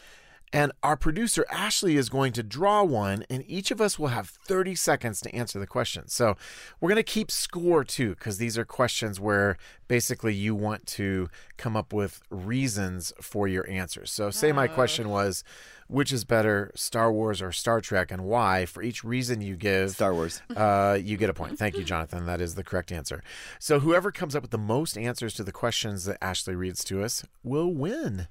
And 0.54 0.70
our 0.84 0.96
producer, 0.96 1.44
Ashley, 1.50 1.96
is 1.96 2.08
going 2.08 2.32
to 2.34 2.42
draw 2.44 2.84
one, 2.84 3.24
and 3.28 3.42
each 3.48 3.72
of 3.72 3.80
us 3.80 3.98
will 3.98 4.08
have 4.08 4.28
30 4.28 4.76
seconds 4.76 5.20
to 5.22 5.34
answer 5.34 5.58
the 5.58 5.66
question. 5.66 6.06
So 6.06 6.36
we're 6.80 6.90
going 6.90 6.96
to 6.96 7.02
keep 7.02 7.32
score 7.32 7.82
too, 7.82 8.10
because 8.10 8.38
these 8.38 8.56
are 8.56 8.64
questions 8.64 9.18
where 9.18 9.56
basically 9.88 10.32
you 10.32 10.54
want 10.54 10.86
to 10.86 11.28
come 11.56 11.76
up 11.76 11.92
with 11.92 12.20
reasons 12.30 13.12
for 13.20 13.48
your 13.48 13.68
answers. 13.68 14.12
So, 14.12 14.30
say 14.30 14.52
my 14.52 14.68
question 14.68 15.08
was, 15.08 15.42
which 15.88 16.12
is 16.12 16.24
better, 16.24 16.70
Star 16.76 17.12
Wars 17.12 17.42
or 17.42 17.50
Star 17.50 17.80
Trek, 17.80 18.12
and 18.12 18.24
why? 18.24 18.64
For 18.64 18.80
each 18.80 19.02
reason 19.02 19.40
you 19.40 19.56
give, 19.56 19.90
Star 19.90 20.14
Wars. 20.14 20.40
uh, 20.54 20.96
you 21.02 21.16
get 21.16 21.30
a 21.30 21.34
point. 21.34 21.58
Thank 21.58 21.76
you, 21.76 21.82
Jonathan. 21.82 22.26
That 22.26 22.40
is 22.40 22.54
the 22.54 22.62
correct 22.62 22.92
answer. 22.92 23.24
So, 23.58 23.80
whoever 23.80 24.12
comes 24.12 24.36
up 24.36 24.42
with 24.42 24.52
the 24.52 24.58
most 24.58 24.96
answers 24.96 25.34
to 25.34 25.42
the 25.42 25.50
questions 25.50 26.04
that 26.04 26.18
Ashley 26.22 26.54
reads 26.54 26.84
to 26.84 27.02
us 27.02 27.24
will 27.42 27.74
win. 27.74 28.28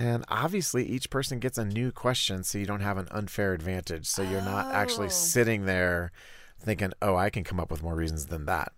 And 0.00 0.24
obviously, 0.28 0.86
each 0.86 1.10
person 1.10 1.38
gets 1.40 1.58
a 1.58 1.64
new 1.64 1.92
question, 1.92 2.42
so 2.42 2.56
you 2.56 2.64
don't 2.64 2.80
have 2.80 2.96
an 2.96 3.06
unfair 3.10 3.52
advantage. 3.52 4.06
So 4.06 4.22
you're 4.22 4.40
not 4.40 4.72
actually 4.74 5.06
Oh. 5.08 5.10
sitting 5.10 5.66
there 5.66 6.10
thinking, 6.58 6.92
oh, 7.02 7.16
I 7.16 7.28
can 7.28 7.44
come 7.44 7.60
up 7.60 7.70
with 7.70 7.82
more 7.82 7.94
reasons 7.94 8.26
than 8.26 8.46
that. 8.46 8.72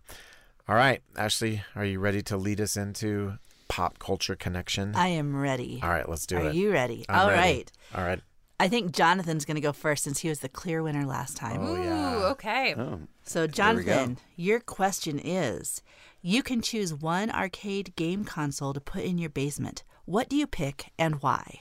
All 0.68 0.74
right, 0.74 1.00
Ashley, 1.16 1.62
are 1.76 1.84
you 1.84 2.00
ready 2.00 2.22
to 2.22 2.36
lead 2.36 2.60
us 2.60 2.76
into 2.76 3.38
pop 3.68 3.98
culture 4.00 4.34
connection? 4.34 4.94
I 4.96 5.08
am 5.08 5.36
ready. 5.36 5.78
All 5.82 5.88
right, 5.90 6.08
let's 6.08 6.26
do 6.26 6.36
Are 6.38 6.40
it. 6.40 6.46
Are 6.48 6.52
you 6.52 6.72
ready? 6.72 7.04
I'm 7.08 7.20
All 7.20 7.28
ready. 7.28 7.40
right. 7.40 7.72
All 7.94 8.04
right. 8.04 8.20
I 8.60 8.68
think 8.68 8.92
Jonathan's 8.92 9.44
going 9.44 9.54
to 9.56 9.60
go 9.60 9.72
first 9.72 10.04
since 10.04 10.20
he 10.20 10.28
was 10.28 10.40
the 10.40 10.48
clear 10.48 10.82
winner 10.82 11.04
last 11.04 11.36
time. 11.36 11.60
Oh, 11.62 11.74
yeah. 11.76 12.14
Ooh, 12.14 12.24
okay. 12.32 12.74
Oh, 12.76 13.00
So. 13.24 13.46
Jonathan, 13.48 14.18
your 14.36 14.60
question 14.60 15.18
is 15.18 15.82
you 16.20 16.42
can 16.44 16.62
choose 16.62 16.92
one 16.94 17.28
arcade 17.30 17.94
game 17.96 18.24
console 18.24 18.72
to 18.72 18.80
put 18.80 19.02
in 19.02 19.18
your 19.18 19.30
basement. 19.30 19.82
What 20.04 20.28
do 20.28 20.34
you 20.34 20.48
pick 20.48 20.90
and 20.98 21.22
why? 21.22 21.60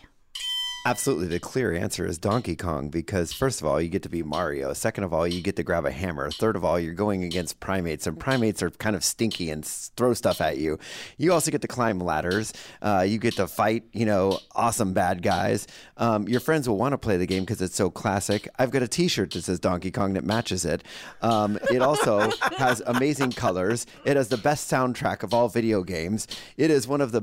absolutely. 0.85 1.27
The 1.27 1.39
clear 1.39 1.73
answer 1.73 2.05
is 2.05 2.17
Donkey 2.17 2.55
Kong 2.55 2.89
because, 2.89 3.31
first 3.33 3.61
of 3.61 3.67
all, 3.67 3.79
you 3.79 3.87
get 3.87 4.03
to 4.03 4.09
be 4.09 4.23
Mario. 4.23 4.73
Second 4.73 5.03
of 5.03 5.13
all, 5.13 5.27
you 5.27 5.41
get 5.41 5.55
to 5.57 5.63
grab 5.63 5.85
a 5.85 5.91
hammer. 5.91 6.31
Third 6.31 6.55
of 6.55 6.65
all, 6.65 6.79
you're 6.79 6.93
going 6.93 7.23
against 7.23 7.59
primates, 7.59 8.07
and 8.07 8.19
primates 8.19 8.63
are 8.63 8.71
kind 8.71 8.95
of 8.95 9.03
stinky 9.03 9.49
and 9.49 9.65
throw 9.65 10.13
stuff 10.13 10.41
at 10.41 10.57
you. 10.57 10.79
You 11.17 11.33
also 11.33 11.51
get 11.51 11.61
to 11.61 11.67
climb 11.67 11.99
ladders. 11.99 12.53
Uh, 12.81 13.05
you 13.07 13.19
get 13.19 13.35
to 13.35 13.47
fight, 13.47 13.83
you 13.93 14.05
know, 14.05 14.39
awesome 14.55 14.93
bad 14.93 15.21
guys. 15.21 15.67
Um, 15.97 16.27
your 16.27 16.39
friends 16.39 16.67
will 16.67 16.77
want 16.77 16.93
to 16.93 16.97
play 16.97 17.17
the 17.17 17.27
game 17.27 17.43
because 17.43 17.61
it's 17.61 17.75
so 17.75 17.89
classic. 17.89 18.47
I've 18.57 18.71
got 18.71 18.81
a 18.81 18.87
t 18.87 19.07
shirt 19.07 19.31
that 19.31 19.43
says 19.43 19.59
Donkey 19.59 19.91
Kong 19.91 20.13
that 20.13 20.23
matches 20.23 20.65
it. 20.65 20.83
Um, 21.21 21.59
it 21.71 21.81
also 21.81 22.31
has 22.57 22.81
amazing 22.87 23.33
colors. 23.33 23.85
It 24.05 24.17
has 24.17 24.29
the 24.29 24.37
best 24.37 24.69
soundtrack 24.71 25.23
of 25.23 25.33
all 25.33 25.47
video 25.47 25.83
games. 25.83 26.27
It 26.57 26.71
is 26.71 26.87
one 26.87 27.01
of 27.01 27.11
the 27.11 27.21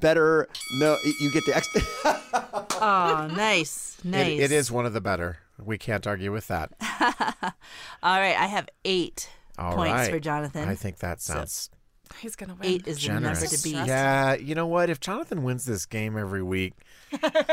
better 0.00 0.48
no 0.80 0.96
you 1.20 1.30
get 1.32 1.44
the 1.46 1.54
extra 1.56 1.82
Oh, 2.86 3.28
nice. 3.34 3.96
Nice. 4.04 4.26
It, 4.26 4.40
it 4.40 4.52
is 4.52 4.70
one 4.70 4.84
of 4.84 4.92
the 4.92 5.00
better. 5.00 5.38
We 5.64 5.78
can't 5.78 6.06
argue 6.06 6.32
with 6.32 6.48
that. 6.48 6.70
All 8.02 8.18
right. 8.18 8.36
I 8.36 8.46
have 8.46 8.68
eight 8.84 9.30
All 9.58 9.74
points 9.74 9.92
right. 9.92 10.10
for 10.10 10.18
Jonathan. 10.20 10.68
I 10.68 10.74
think 10.74 10.98
that 10.98 11.20
sounds 11.22 11.70
He's 12.20 12.36
gonna 12.36 12.54
win. 12.54 12.68
eight 12.70 12.86
is 12.86 13.00
the 13.04 13.12
number 13.18 13.34
to 13.34 13.62
beat. 13.62 13.74
Yeah, 13.86 14.34
you 14.34 14.54
know 14.54 14.66
what? 14.66 14.90
If 14.90 15.00
Jonathan 15.00 15.42
wins 15.42 15.64
this 15.64 15.86
game 15.86 16.18
every 16.18 16.42
week, 16.42 16.74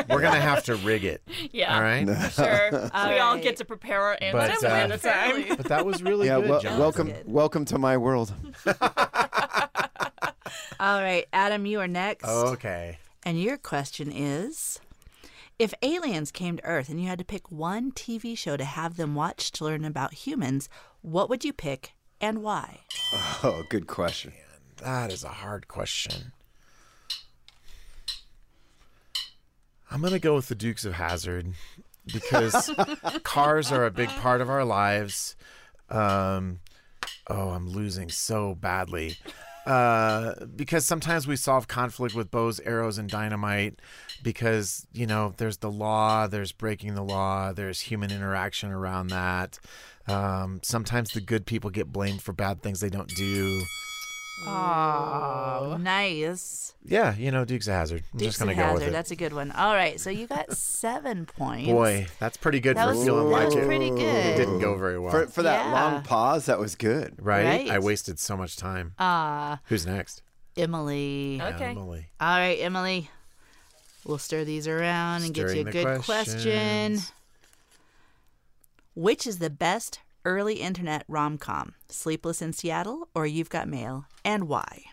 we're 0.09 0.21
gonna 0.21 0.41
have 0.41 0.63
to 0.65 0.75
rig 0.75 1.05
it. 1.05 1.21
yeah 1.51 1.73
All 1.75 1.81
right. 1.81 2.05
sure 2.33 2.69
we 2.71 3.19
all 3.19 3.37
get 3.37 3.57
to 3.57 3.65
prepare 3.65 4.01
our 4.01 4.17
But, 4.19 4.49
answers 4.51 4.63
uh, 4.63 4.67
one 4.67 4.79
at 4.79 4.91
a 4.91 4.97
time 4.97 5.45
But 5.57 5.65
that 5.67 5.85
was 5.85 6.03
really 6.03 6.27
yeah 6.27 6.41
good, 6.41 6.49
wel- 6.49 6.59
Jonathan. 6.61 6.79
welcome 6.81 7.07
good. 7.07 7.23
welcome 7.31 7.65
to 7.65 7.77
my 7.79 7.95
world 7.97 8.33
All 10.81 10.99
right. 10.99 11.27
Adam, 11.31 11.67
you 11.67 11.79
are 11.79 11.87
next. 11.87 12.27
Okay. 12.27 12.97
And 13.23 13.39
your 13.39 13.55
question 13.55 14.11
is 14.11 14.79
If 15.59 15.75
aliens 15.83 16.31
came 16.31 16.57
to 16.57 16.65
Earth 16.65 16.89
and 16.89 16.99
you 16.99 17.07
had 17.07 17.19
to 17.19 17.23
pick 17.23 17.51
one 17.51 17.91
TV 17.91 18.35
show 18.35 18.57
to 18.57 18.63
have 18.63 18.97
them 18.97 19.13
watch 19.13 19.51
to 19.51 19.63
learn 19.65 19.85
about 19.85 20.15
humans, 20.25 20.69
what 21.03 21.29
would 21.29 21.45
you 21.45 21.53
pick 21.53 21.93
and 22.19 22.41
why? 22.41 22.79
oh 23.43 23.63
good 23.69 23.85
question 23.85 24.33
That 24.77 25.13
is 25.13 25.23
a 25.23 25.29
hard 25.29 25.67
question. 25.67 26.31
I'm 29.91 30.01
gonna 30.01 30.17
go 30.17 30.33
with 30.33 30.47
the 30.47 30.55
Dukes 30.55 30.83
of 30.83 30.93
Hazzard 30.93 31.53
because 32.11 32.71
cars 33.23 33.71
are 33.71 33.85
a 33.85 33.91
big 33.91 34.09
part 34.09 34.41
of 34.41 34.49
our 34.49 34.65
lives. 34.65 35.35
Um, 35.91 36.61
oh, 37.27 37.49
I'm 37.49 37.69
losing 37.69 38.09
so 38.09 38.55
badly. 38.55 39.17
Uh, 39.65 40.33
because 40.55 40.85
sometimes 40.85 41.27
we 41.27 41.35
solve 41.35 41.67
conflict 41.67 42.15
with 42.15 42.31
bows, 42.31 42.59
arrows, 42.61 42.97
and 42.97 43.09
dynamite. 43.09 43.79
Because 44.23 44.85
you 44.93 45.07
know, 45.07 45.33
there's 45.37 45.57
the 45.57 45.71
law, 45.71 46.27
there's 46.27 46.51
breaking 46.51 46.93
the 46.93 47.03
law, 47.03 47.53
there's 47.53 47.81
human 47.81 48.11
interaction 48.11 48.71
around 48.71 49.07
that. 49.07 49.59
Um, 50.07 50.59
sometimes 50.63 51.11
the 51.11 51.21
good 51.21 51.45
people 51.45 51.69
get 51.69 51.91
blamed 51.91 52.21
for 52.21 52.33
bad 52.33 52.61
things 52.61 52.79
they 52.79 52.89
don't 52.89 53.13
do. 53.15 53.61
Oh, 54.47 55.77
nice. 55.79 56.73
Yeah, 56.83 57.15
you 57.15 57.29
know, 57.31 57.45
Dukes 57.45 57.67
of 57.67 57.73
Hazzard. 57.75 58.03
I'm 58.11 58.19
Dukes 58.19 58.29
just 58.29 58.39
gonna 58.39 58.51
of 58.51 58.57
go 58.57 58.63
Hazzard. 58.63 58.79
with 58.79 58.87
it. 58.87 58.91
That's 58.91 59.11
a 59.11 59.15
good 59.15 59.33
one. 59.33 59.51
All 59.51 59.75
right, 59.75 59.99
so 59.99 60.09
you 60.09 60.25
got 60.27 60.51
seven 60.57 61.25
points. 61.37 61.67
Boy, 61.67 62.07
that's 62.19 62.37
pretty 62.37 62.59
good 62.59 62.75
that 62.77 62.85
for 62.89 62.95
was, 62.95 63.05
feeling 63.05 63.25
that 63.25 63.31
like 63.31 63.45
was 63.47 63.55
it. 63.55 63.65
pretty 63.67 63.89
It 63.89 64.37
didn't 64.37 64.59
go 64.59 64.75
very 64.77 64.97
well. 64.99 65.11
for, 65.11 65.27
for 65.27 65.43
that 65.43 65.67
Yeah. 65.67 65.73
long 65.73 66.01
pause 66.03 66.47
that 66.47 66.57
was 66.59 66.75
good 66.75 67.15
right? 67.19 67.45
Right. 67.45 67.69
I 67.69 67.79
wasted 67.79 68.17
so 68.19 68.35
much 68.35 68.57
time. 68.57 68.93
Ah, 68.97 69.59
Who's 69.65 69.85
next? 69.85 70.23
Emily. 70.57 71.39
Okay. 71.41 71.71
Emily. 71.71 72.07
All 72.19 72.37
right, 72.37 72.57
Emily. 72.59 73.09
We'll 74.03 74.17
stir 74.17 74.43
these 74.43 74.67
around 74.67 75.21
and 75.23 75.33
get 75.33 75.41
you 75.41 75.45
a 75.47 75.49
Stirring 75.49 75.65
the 75.65 75.71
good 75.71 76.01
question. 76.01 76.99
Which 78.95 79.27
is 79.27 79.37
the 79.37 79.49
best 79.51 79.99
early 80.23 80.55
internet 80.55 81.03
rom 81.07 81.37
com? 81.37 81.75
Sleepless 81.89 82.41
in 82.41 82.53
Seattle 82.53 83.09
or 83.15 83.25
You've 83.25 83.49
Got 83.49 83.67
Mail, 83.67 84.05
and 84.23 84.47
why? 84.47 84.90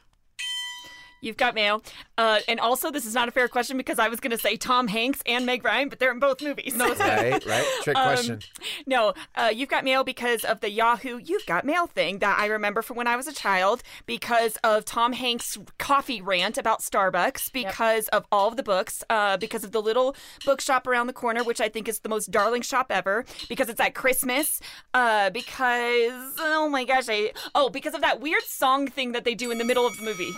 You've 1.21 1.37
got 1.37 1.55
mail. 1.55 1.83
Uh, 2.17 2.41
and 2.49 2.61
also, 2.61 2.91
this 2.91 3.05
is 3.07 3.15
not 3.15 3.29
a 3.29 3.31
fair 3.33 3.49
question 3.49 3.77
because 3.77 3.99
I 3.99 4.09
was 4.09 4.21
going 4.21 4.31
to 4.31 4.39
say 4.39 4.57
Tom 4.57 4.89
Hanks 4.89 5.21
and 5.27 5.45
Meg 5.47 5.65
Ryan, 5.65 5.89
but 5.89 5.99
they're 5.99 6.13
in 6.13 6.19
both 6.19 6.43
movies. 6.43 6.75
No, 6.77 6.95
Right, 6.99 7.45
right. 7.47 7.67
Trick 7.83 7.97
Um, 7.97 8.05
question. 8.05 8.41
no, 8.87 9.15
uh, 9.37 9.51
you've 9.55 9.69
got 9.69 9.85
mail 9.85 10.05
because 10.05 10.45
of 10.45 10.61
the 10.61 10.71
Yahoo 10.71 11.19
You've 11.19 11.47
Got 11.47 11.65
Mail 11.65 11.87
thing 11.87 12.19
that 12.19 12.39
I 12.39 12.47
remember 12.47 12.83
from 12.83 12.97
when 12.97 13.07
I 13.07 13.17
was 13.17 13.27
a 13.27 13.33
child, 13.33 13.83
because 14.07 14.57
of 14.65 14.85
Tom 14.85 15.13
Hanks' 15.13 15.57
coffee 15.79 16.21
rant 16.21 16.59
about 16.59 16.81
Starbucks, 16.81 17.53
because 17.53 18.09
of 18.09 18.25
all 18.33 18.49
of 18.49 18.57
the 18.57 18.63
books, 18.63 19.03
uh, 19.11 19.37
because 19.37 19.65
of 19.65 19.73
the 19.73 19.83
little 19.83 20.15
bookshop 20.45 20.87
around 20.87 21.07
the 21.09 21.13
corner, 21.13 21.43
which 21.45 21.61
I 21.61 21.69
think 21.69 21.89
is 21.89 22.01
the 22.01 22.09
most 22.09 22.31
darling 22.31 22.63
shop 22.63 22.87
ever, 22.91 23.25
because 23.49 23.69
it's 23.69 23.81
at 23.81 23.95
Christmas, 23.95 24.61
uh, 24.95 25.31
because, 25.31 26.35
oh 26.39 26.69
my 26.71 26.85
gosh, 26.85 27.07
I, 27.09 27.33
oh, 27.55 27.69
because 27.71 27.95
of 27.95 28.01
that 28.03 28.21
weird 28.21 28.43
song 28.43 28.87
thing 28.89 29.13
that 29.13 29.25
they 29.25 29.35
do 29.35 29.51
in 29.51 29.59
the 29.59 29.65
middle 29.65 29.87
of 29.87 29.97
the 29.97 30.03
movie. 30.05 30.33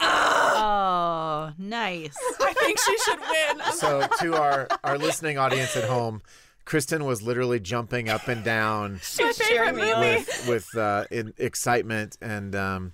Oh, 0.00 1.52
nice. 1.58 2.16
I 2.40 2.52
think 2.54 2.78
she 2.78 2.98
should 2.98 3.18
win. 3.20 3.72
So, 3.74 4.06
to 4.20 4.34
our 4.34 4.68
our 4.84 4.98
listening 4.98 5.38
audience 5.38 5.76
at 5.76 5.84
home, 5.88 6.22
Kristen 6.64 7.04
was 7.04 7.22
literally 7.22 7.60
jumping 7.60 8.08
up 8.08 8.28
and 8.28 8.44
down 8.44 9.00
My 9.18 9.32
favorite 9.32 9.74
movie. 9.74 9.90
with 10.16 10.48
with 10.48 10.76
uh, 10.76 11.04
in 11.10 11.32
excitement, 11.38 12.16
and 12.20 12.54
um, 12.54 12.92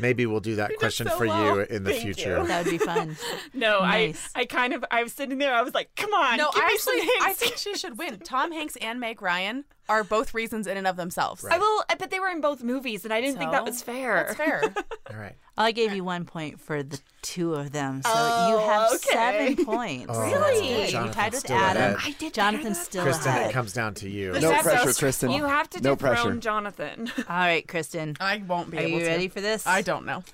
maybe 0.00 0.26
we'll 0.26 0.40
do 0.40 0.56
that 0.56 0.76
question 0.78 1.06
so 1.08 1.16
for 1.16 1.26
well. 1.26 1.56
you 1.56 1.60
in 1.62 1.84
the 1.84 1.90
Thank 1.90 2.02
future. 2.02 2.42
That 2.44 2.64
would 2.64 2.70
be 2.70 2.78
fun. 2.78 3.16
No, 3.54 3.80
Nice. 3.80 4.28
I, 4.34 4.40
I 4.40 4.44
kind 4.44 4.74
of, 4.74 4.84
I 4.90 5.02
was 5.02 5.12
sitting 5.14 5.38
there, 5.38 5.54
I 5.54 5.62
was 5.62 5.72
like, 5.72 5.88
come 5.96 6.12
on, 6.12 6.36
No, 6.36 6.50
give 6.52 6.62
I 6.62 6.68
me 6.68 6.76
some 6.78 6.94
actually, 6.98 7.10
I 7.22 7.32
think 7.32 7.56
she 7.56 7.74
should 7.74 7.96
win. 7.96 8.18
Tom 8.18 8.52
Hanks 8.52 8.76
and 8.76 9.00
Meg 9.00 9.22
Ryan 9.22 9.64
are 9.88 10.02
both 10.04 10.34
reasons 10.34 10.66
in 10.66 10.76
and 10.76 10.86
of 10.86 10.96
themselves. 10.96 11.44
I 11.44 11.58
will, 11.58 11.84
but 11.98 12.10
they 12.10 12.18
were 12.20 12.28
in 12.28 12.40
both 12.40 12.62
movies, 12.62 13.04
and 13.04 13.12
I 13.14 13.20
didn't 13.20 13.38
think 13.38 13.52
that 13.52 13.64
was 13.64 13.82
fair. 13.82 14.24
That's 14.28 14.36
fair. 14.36 14.62
All 15.10 15.16
right. 15.16 15.34
I 15.58 15.72
gave 15.72 15.92
you 15.94 16.04
one 16.04 16.24
point 16.24 16.60
for 16.60 16.82
the 16.82 17.00
two 17.22 17.54
of 17.54 17.72
them, 17.72 18.02
so 18.02 18.08
you 18.10 18.14
Oh, 18.56 18.66
have 18.66 18.92
okay. 18.92 19.54
seven 19.54 19.56
oh, 19.60 19.64
points. 19.64 20.06
Oh, 20.14 20.20
Really? 20.22 20.86
You 20.86 21.08
tied 21.10 21.32
with 21.32 21.40
still 21.40 21.56
Adam. 21.56 21.94
ahead. 21.94 21.96
I 22.02 22.10
did 22.10 22.18
better 22.18 22.30
Jonathan's 22.34 22.80
still 22.80 23.04
Kristen, 23.04 23.28
ahead. 23.28 23.50
it 23.50 23.52
comes 23.54 23.72
down 23.72 23.94
to 23.94 24.08
you. 24.10 24.32
No 24.38 24.60
pressure, 24.60 24.92
so- 24.92 24.98
Kristen. 24.98 25.30
You 25.30 25.44
have 25.44 25.70
to 25.70 25.80
No 25.80 25.94
dethrone 25.94 26.14
pressure. 26.14 26.36
Jonathan. 26.36 27.10
All 27.18 27.24
right, 27.36 27.66
Kristen. 27.66 28.16
I 28.20 28.42
won't 28.46 28.70
be 28.70 28.78
Are 28.78 28.80
able 28.80 28.98
you 28.98 29.04
to. 29.04 29.10
ready 29.10 29.28
for 29.28 29.40
this? 29.40 29.66
I 29.66 29.82
don't 29.82 30.04
know. 30.04 30.24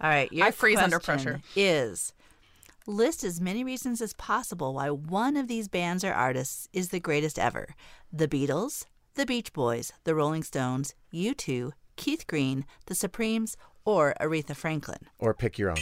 All 0.00 0.10
right, 0.10 0.32
your 0.32 0.46
I 0.46 0.50
freeze 0.52 0.78
under 0.78 1.00
pressure. 1.00 1.40
Is 1.56 2.12
list 2.86 3.22
as 3.24 3.40
many 3.40 3.64
reasons 3.64 4.00
as 4.00 4.12
possible 4.14 4.74
why 4.74 4.88
one 4.90 5.36
of 5.36 5.48
these 5.48 5.66
bands 5.68 6.04
or 6.04 6.12
artists 6.12 6.68
is 6.72 6.90
the 6.90 7.00
greatest 7.00 7.36
ever: 7.38 7.74
the 8.12 8.28
Beatles, 8.28 8.86
the 9.18 9.26
Beach 9.26 9.52
Boys, 9.52 9.92
the 10.04 10.14
Rolling 10.14 10.44
Stones, 10.44 10.94
U2, 11.12 11.72
Keith 11.96 12.24
Green, 12.28 12.64
the 12.86 12.94
Supremes, 12.94 13.56
or 13.84 14.14
Aretha 14.20 14.54
Franklin. 14.54 15.08
Or 15.18 15.34
pick 15.34 15.58
your 15.58 15.70
own. 15.70 15.76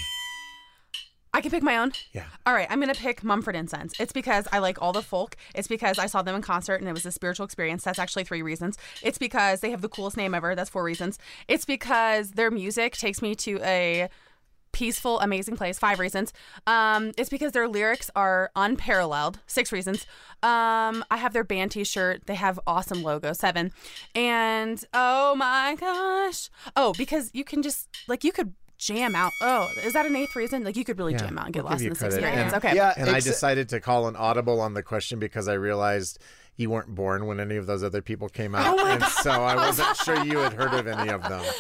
I 1.35 1.43
can 1.43 1.51
pick 1.51 1.63
my 1.63 1.77
own. 1.77 1.93
Yeah. 2.15 2.25
All 2.47 2.55
right, 2.55 2.67
I'm 2.71 2.81
gonna 2.81 2.95
pick 2.95 3.23
Mumford 3.23 3.55
and 3.55 3.69
Sons. 3.69 3.93
It's 4.01 4.15
because 4.15 4.49
I 4.53 4.59
like 4.61 4.81
all 4.81 4.95
the 4.95 5.03
folk. 5.03 5.37
It's 5.55 5.69
because 5.69 5.99
I 5.99 6.07
saw 6.07 6.23
them 6.23 6.35
in 6.35 6.41
concert 6.41 6.77
and 6.77 6.89
it 6.89 6.95
was 6.95 7.05
a 7.05 7.13
spiritual 7.13 7.45
experience. 7.45 7.85
That's 7.85 7.99
actually 7.99 8.25
three 8.25 8.41
reasons. 8.41 8.79
It's 9.03 9.19
because 9.19 9.61
they 9.61 9.71
have 9.71 9.83
the 9.83 9.91
coolest 9.91 10.17
name 10.17 10.35
ever. 10.35 10.55
That's 10.55 10.71
four 10.71 10.83
reasons. 10.83 11.19
It's 11.47 11.67
because 11.67 12.31
their 12.31 12.51
music 12.51 12.97
takes 12.97 13.21
me 13.21 13.35
to 13.35 13.61
a 13.63 14.09
peaceful, 14.77 15.19
amazing 15.21 15.57
place. 15.57 15.79
Five 15.79 15.99
reasons. 15.99 16.35
Um, 16.67 17.13
it's 17.17 17.31
because 17.31 17.53
their 17.53 17.67
lyrics 17.67 18.11
are 18.15 18.51
unparalleled. 18.55 19.39
Six 19.47 19.73
reasons. 19.73 20.05
Um, 20.43 21.03
I 21.11 21.17
have 21.17 21.33
their 21.33 21.45
band 21.45 21.71
T-shirt. 21.73 22.27
They 22.27 22.35
have 22.35 22.61
awesome 22.67 23.03
logo. 23.03 23.33
Seven. 23.33 23.73
And 24.15 24.85
oh 24.93 25.35
my 25.35 25.77
gosh. 25.81 26.51
Oh, 26.77 26.93
because 26.99 27.31
you 27.33 27.43
can 27.43 27.63
just 27.63 27.89
like 28.07 28.23
you 28.23 28.33
could 28.33 28.53
jam 28.77 29.15
out. 29.17 29.33
Oh, 29.41 29.67
is 29.83 29.95
that 29.95 30.05
an 30.05 30.15
eighth 30.15 30.37
reason? 30.37 30.63
Like 30.63 30.77
you 30.77 30.85
could 30.85 30.99
really 30.99 31.13
Yeah, 31.13 31.21
jam 31.21 31.39
out 31.39 31.47
and 31.47 31.55
get 31.55 31.63
we'll 31.65 31.71
lost 31.73 31.81
in 31.81 31.85
you 31.85 31.91
this 31.91 31.99
credit. 31.99 32.17
experience. 32.19 32.53
And- 32.53 32.63
Okay. 32.65 32.77
Yeah, 32.77 32.93
And 32.99 33.09
I 33.09 33.21
decided 33.21 33.71
to 33.71 33.81
call 33.81 34.09
an 34.09 34.17
audible 34.17 34.61
on 34.61 34.75
the 34.75 34.83
question 34.83 35.19
because 35.19 35.49
I 35.49 35.55
realized 35.55 36.19
you 36.57 36.69
weren't 36.69 36.95
born 36.95 37.25
when 37.27 37.41
any 37.41 37.57
of 37.57 37.67
those 37.67 37.83
other 37.83 38.03
people 38.03 38.29
came 38.29 38.55
out, 38.55 38.79
and 38.81 39.03
so 39.05 39.31
I 39.31 39.57
wasn't 39.57 39.97
sure 39.97 40.23
you 40.25 40.39
had 40.39 40.53
heard 40.55 40.75
of 40.75 40.87
any 40.87 41.11
of 41.11 41.23
them. 41.23 41.43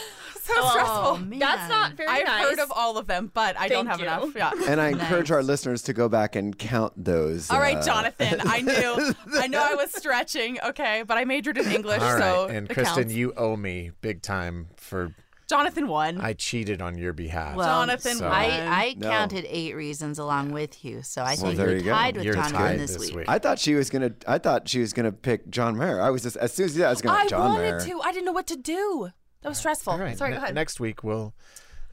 So 0.46 0.68
stressful. 0.68 0.96
Oh, 0.96 1.16
man. 1.18 1.38
That's 1.38 1.68
not 1.68 1.92
very 1.94 2.08
I've 2.08 2.26
nice. 2.26 2.44
heard 2.44 2.58
of 2.60 2.72
all 2.74 2.98
of 2.98 3.06
them, 3.06 3.30
but 3.34 3.58
I 3.58 3.68
don't 3.68 3.86
have 3.86 3.98
you. 3.98 4.04
enough. 4.06 4.34
Yeah. 4.34 4.52
And 4.68 4.80
I 4.80 4.88
encourage 4.88 5.30
Nice. 5.30 5.36
our 5.36 5.42
listeners 5.42 5.82
to 5.82 5.92
go 5.92 6.08
back 6.08 6.36
and 6.36 6.56
count 6.58 6.92
those. 6.96 7.50
All 7.50 7.58
right, 7.60 7.76
uh, 7.78 7.82
Jonathan. 7.84 8.40
I 8.44 8.60
knew. 8.60 9.14
I 9.40 9.46
know 9.48 9.60
I 9.62 9.74
was 9.74 9.92
stretching. 9.92 10.58
Okay, 10.64 11.02
but 11.06 11.18
I 11.18 11.24
majored 11.24 11.58
in 11.58 11.70
English, 11.70 12.00
All 12.02 12.14
right, 12.14 12.20
so 12.22 12.46
and 12.46 12.68
Kristen, 12.68 13.02
counts. 13.04 13.14
you 13.14 13.32
owe 13.36 13.56
me 13.56 13.90
big 14.00 14.22
time 14.22 14.68
for 14.76 15.14
Jonathan 15.48 15.86
won. 15.86 16.20
I 16.20 16.32
cheated 16.32 16.82
on 16.82 16.98
your 16.98 17.12
behalf. 17.12 17.54
Well, 17.56 17.66
Jonathan 17.68 18.16
so- 18.16 18.24
won. 18.24 18.32
I, 18.34 18.84
I 18.88 18.94
No. 18.98 19.08
counted 19.08 19.46
eight 19.48 19.74
reasons 19.76 20.18
along 20.18 20.50
with 20.52 20.84
you, 20.84 21.02
so 21.02 21.22
I 21.22 21.36
think 21.36 21.56
there 21.56 21.70
you're 21.72 21.82
go. 21.82 21.90
tied 21.90 22.16
with 22.16 22.24
You're 22.24 22.34
Jonathan 22.34 22.56
tied 22.56 22.80
this, 22.80 22.92
this 22.96 23.06
week. 23.06 23.16
week. 23.16 23.28
I 23.28 23.38
thought 23.38 23.58
she 23.60 23.74
was 23.74 23.88
gonna. 23.90 24.10
I 24.26 24.38
thought 24.38 24.68
she 24.68 24.80
was 24.80 24.92
gonna 24.92 25.12
pick 25.12 25.48
John 25.48 25.76
Mayer. 25.76 26.00
I 26.00 26.10
was 26.10 26.22
just 26.24 26.36
as 26.36 26.52
soon 26.52 26.66
as 26.66 26.76
yeah, 26.76 26.86
I 26.86 26.90
was 26.90 27.00
gonna 27.00 27.18
I 27.18 27.26
John 27.28 27.52
wanted 27.54 27.62
Mayer. 27.62 27.80
to. 27.80 28.00
I 28.02 28.12
didn't 28.12 28.24
know 28.26 28.32
what 28.32 28.46
to 28.48 28.56
do. 28.56 29.10
That 29.46 29.50
was 29.50 29.58
stressful. 29.58 29.92
All 29.92 29.98
right. 30.00 30.18
Sorry, 30.18 30.30
ne- 30.32 30.38
go 30.38 30.42
ahead. 30.42 30.56
Next 30.56 30.80
week 30.80 31.04
we'll 31.04 31.32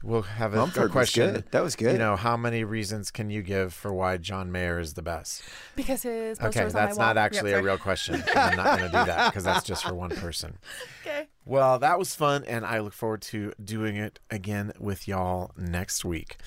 we'll 0.02 0.22
have 0.22 0.54
a, 0.54 0.56
a 0.56 0.58
Mumford 0.58 0.82
was 0.86 0.90
question. 0.90 1.44
That 1.52 1.62
was 1.62 1.76
good. 1.76 1.92
You 1.92 1.98
know, 1.98 2.16
how 2.16 2.36
many 2.36 2.64
reasons 2.64 3.12
can 3.12 3.30
you 3.30 3.42
give 3.42 3.72
for 3.72 3.92
why 3.92 4.16
John 4.16 4.50
Mayer 4.50 4.80
is 4.80 4.94
the 4.94 5.02
best? 5.02 5.44
because 5.76 6.02
his 6.02 6.36
poster 6.36 6.58
Okay, 6.58 6.64
was 6.64 6.74
on 6.74 6.80
my 6.80 6.86
that's 6.86 6.98
wall. 6.98 7.06
not 7.06 7.16
actually 7.16 7.52
Yep, 7.52 7.60
a 7.60 7.62
real 7.64 7.78
question. 7.78 8.24
I'm 8.34 8.56
not 8.56 8.78
going 8.80 8.90
to 8.90 8.98
do 8.98 9.04
that 9.04 9.30
because 9.30 9.44
that's 9.44 9.64
just 9.64 9.84
for 9.84 9.94
one 9.94 10.10
person. 10.10 10.58
Okay. 11.06 11.28
Well, 11.44 11.78
that 11.80 11.98
was 11.98 12.14
fun, 12.14 12.44
and 12.44 12.64
I 12.64 12.78
look 12.80 12.94
forward 12.94 13.20
to 13.22 13.52
doing 13.62 13.94
it 13.96 14.18
again 14.30 14.72
with 14.80 15.06
y'all 15.06 15.52
next 15.56 16.02
week. 16.04 16.38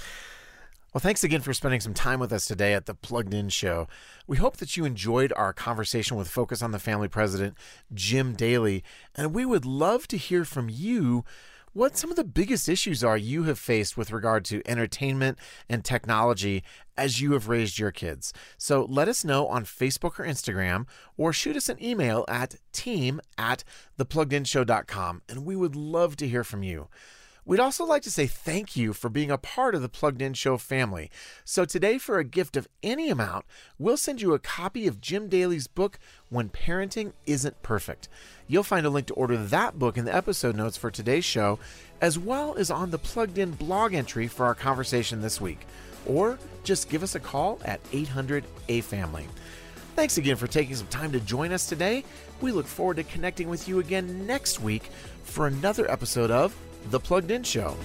Well, 0.98 1.04
thanks 1.04 1.24
again 1.24 1.42
for 1.42 1.54
spending 1.54 1.80
some 1.80 1.94
time 1.94 2.20
with 2.20 2.34
us 2.34 2.48
today 2.48 2.74
at 2.74 2.88
the 2.88 2.96
Plugged 2.96 3.32
In 3.32 3.50
Show. 3.50 3.88
We 4.26 4.38
hope 4.38 4.58
that 4.58 4.76
you 4.76 4.84
enjoyed 4.84 5.32
our 5.36 5.54
conversation 5.54 6.18
with 6.18 6.28
Focus 6.28 6.64
on 6.64 6.72
the 6.72 6.80
Family 6.80 7.08
President, 7.08 7.56
Jim 7.94 8.34
Daly, 8.34 8.84
and 9.14 9.32
we 9.32 9.46
would 9.46 9.64
love 9.64 10.08
to 10.08 10.18
hear 10.18 10.44
from 10.44 10.70
you 10.72 11.24
what 11.72 11.98
some 11.98 12.10
of 12.10 12.16
the 12.16 12.24
biggest 12.24 12.68
issues 12.68 13.04
are 13.04 13.16
you 13.16 13.44
have 13.44 13.60
faced 13.60 13.96
with 13.96 14.10
regard 14.10 14.44
to 14.46 14.64
entertainment 14.66 15.38
and 15.70 15.86
technology 15.86 16.64
as 16.98 17.22
you 17.22 17.34
have 17.34 17.48
raised 17.48 17.78
your 17.78 17.92
kids. 17.92 18.34
So 18.58 18.84
let 18.90 19.08
us 19.08 19.24
know 19.24 19.46
on 19.46 19.66
Facebook 19.66 20.20
or 20.20 20.26
Instagram, 20.26 20.88
or 21.16 21.32
shoot 21.32 21.56
us 21.56 21.70
an 21.70 21.78
email 21.80 22.26
at 22.28 22.56
team 22.72 23.22
at 23.38 23.64
thepluggedinshow.com, 24.00 25.22
and 25.30 25.46
we 25.46 25.56
would 25.56 25.76
love 25.76 26.16
to 26.16 26.28
hear 26.28 26.44
from 26.44 26.64
you. 26.64 26.88
We'd 27.48 27.62
also 27.62 27.86
like 27.86 28.02
to 28.02 28.12
say 28.12 28.28
thank 28.28 28.76
you 28.76 28.92
for 28.92 29.08
being 29.08 29.32
a 29.32 29.38
part 29.38 29.74
of 29.74 29.82
the 29.82 29.88
Plugged 29.88 30.22
In 30.22 30.34
Show 30.34 30.58
family. 30.58 31.10
So, 31.46 31.64
today, 31.64 31.98
for 31.98 32.20
a 32.20 32.26
gift 32.26 32.58
of 32.58 32.68
any 32.84 33.10
amount, 33.10 33.46
we'll 33.80 33.96
send 33.96 34.22
you 34.22 34.34
a 34.34 34.40
copy 34.40 34.86
of 34.86 35.00
Jim 35.00 35.30
Daly's 35.30 35.66
book, 35.66 35.98
When 36.28 36.50
Parenting 36.50 37.14
Isn't 37.26 37.64
Perfect. 37.64 38.10
You'll 38.48 38.64
find 38.64 38.86
a 38.86 38.90
link 38.90 39.08
to 39.08 39.14
order 39.14 39.38
that 39.38 39.80
book 39.80 39.98
in 39.98 40.04
the 40.04 40.14
episode 40.14 40.58
notes 40.58 40.76
for 40.76 40.92
today's 40.92 41.24
show, 41.24 41.58
as 42.02 42.20
well 42.20 42.54
as 42.58 42.70
on 42.70 42.92
the 42.92 42.98
Plugged 42.98 43.38
In 43.38 43.52
blog 43.52 43.94
entry 43.94 44.28
for 44.28 44.46
our 44.46 44.56
conversation 44.56 45.22
this 45.22 45.40
week. 45.40 45.66
Or 46.06 46.38
just 46.66 46.90
give 46.90 47.02
us 47.02 47.16
a 47.16 47.20
call 47.20 47.62
at 47.64 47.80
800 47.94 48.44
A 48.68 48.82
Family. 48.82 49.26
Thanks 49.96 50.18
again 50.18 50.36
for 50.36 50.48
taking 50.48 50.76
some 50.76 50.88
time 50.88 51.14
to 51.14 51.22
join 51.22 51.54
us 51.54 51.66
today. 51.66 52.04
We 52.42 52.52
look 52.52 52.68
forward 52.68 52.98
to 52.98 53.04
connecting 53.04 53.48
with 53.48 53.70
you 53.70 53.80
again 53.80 54.28
next 54.28 54.60
week 54.60 54.90
for 55.24 55.48
another 55.48 55.90
episode 55.90 56.30
of 56.30 56.54
The 56.86 57.00
Plugged 57.00 57.32
In 57.32 57.44
Show. 57.44 57.76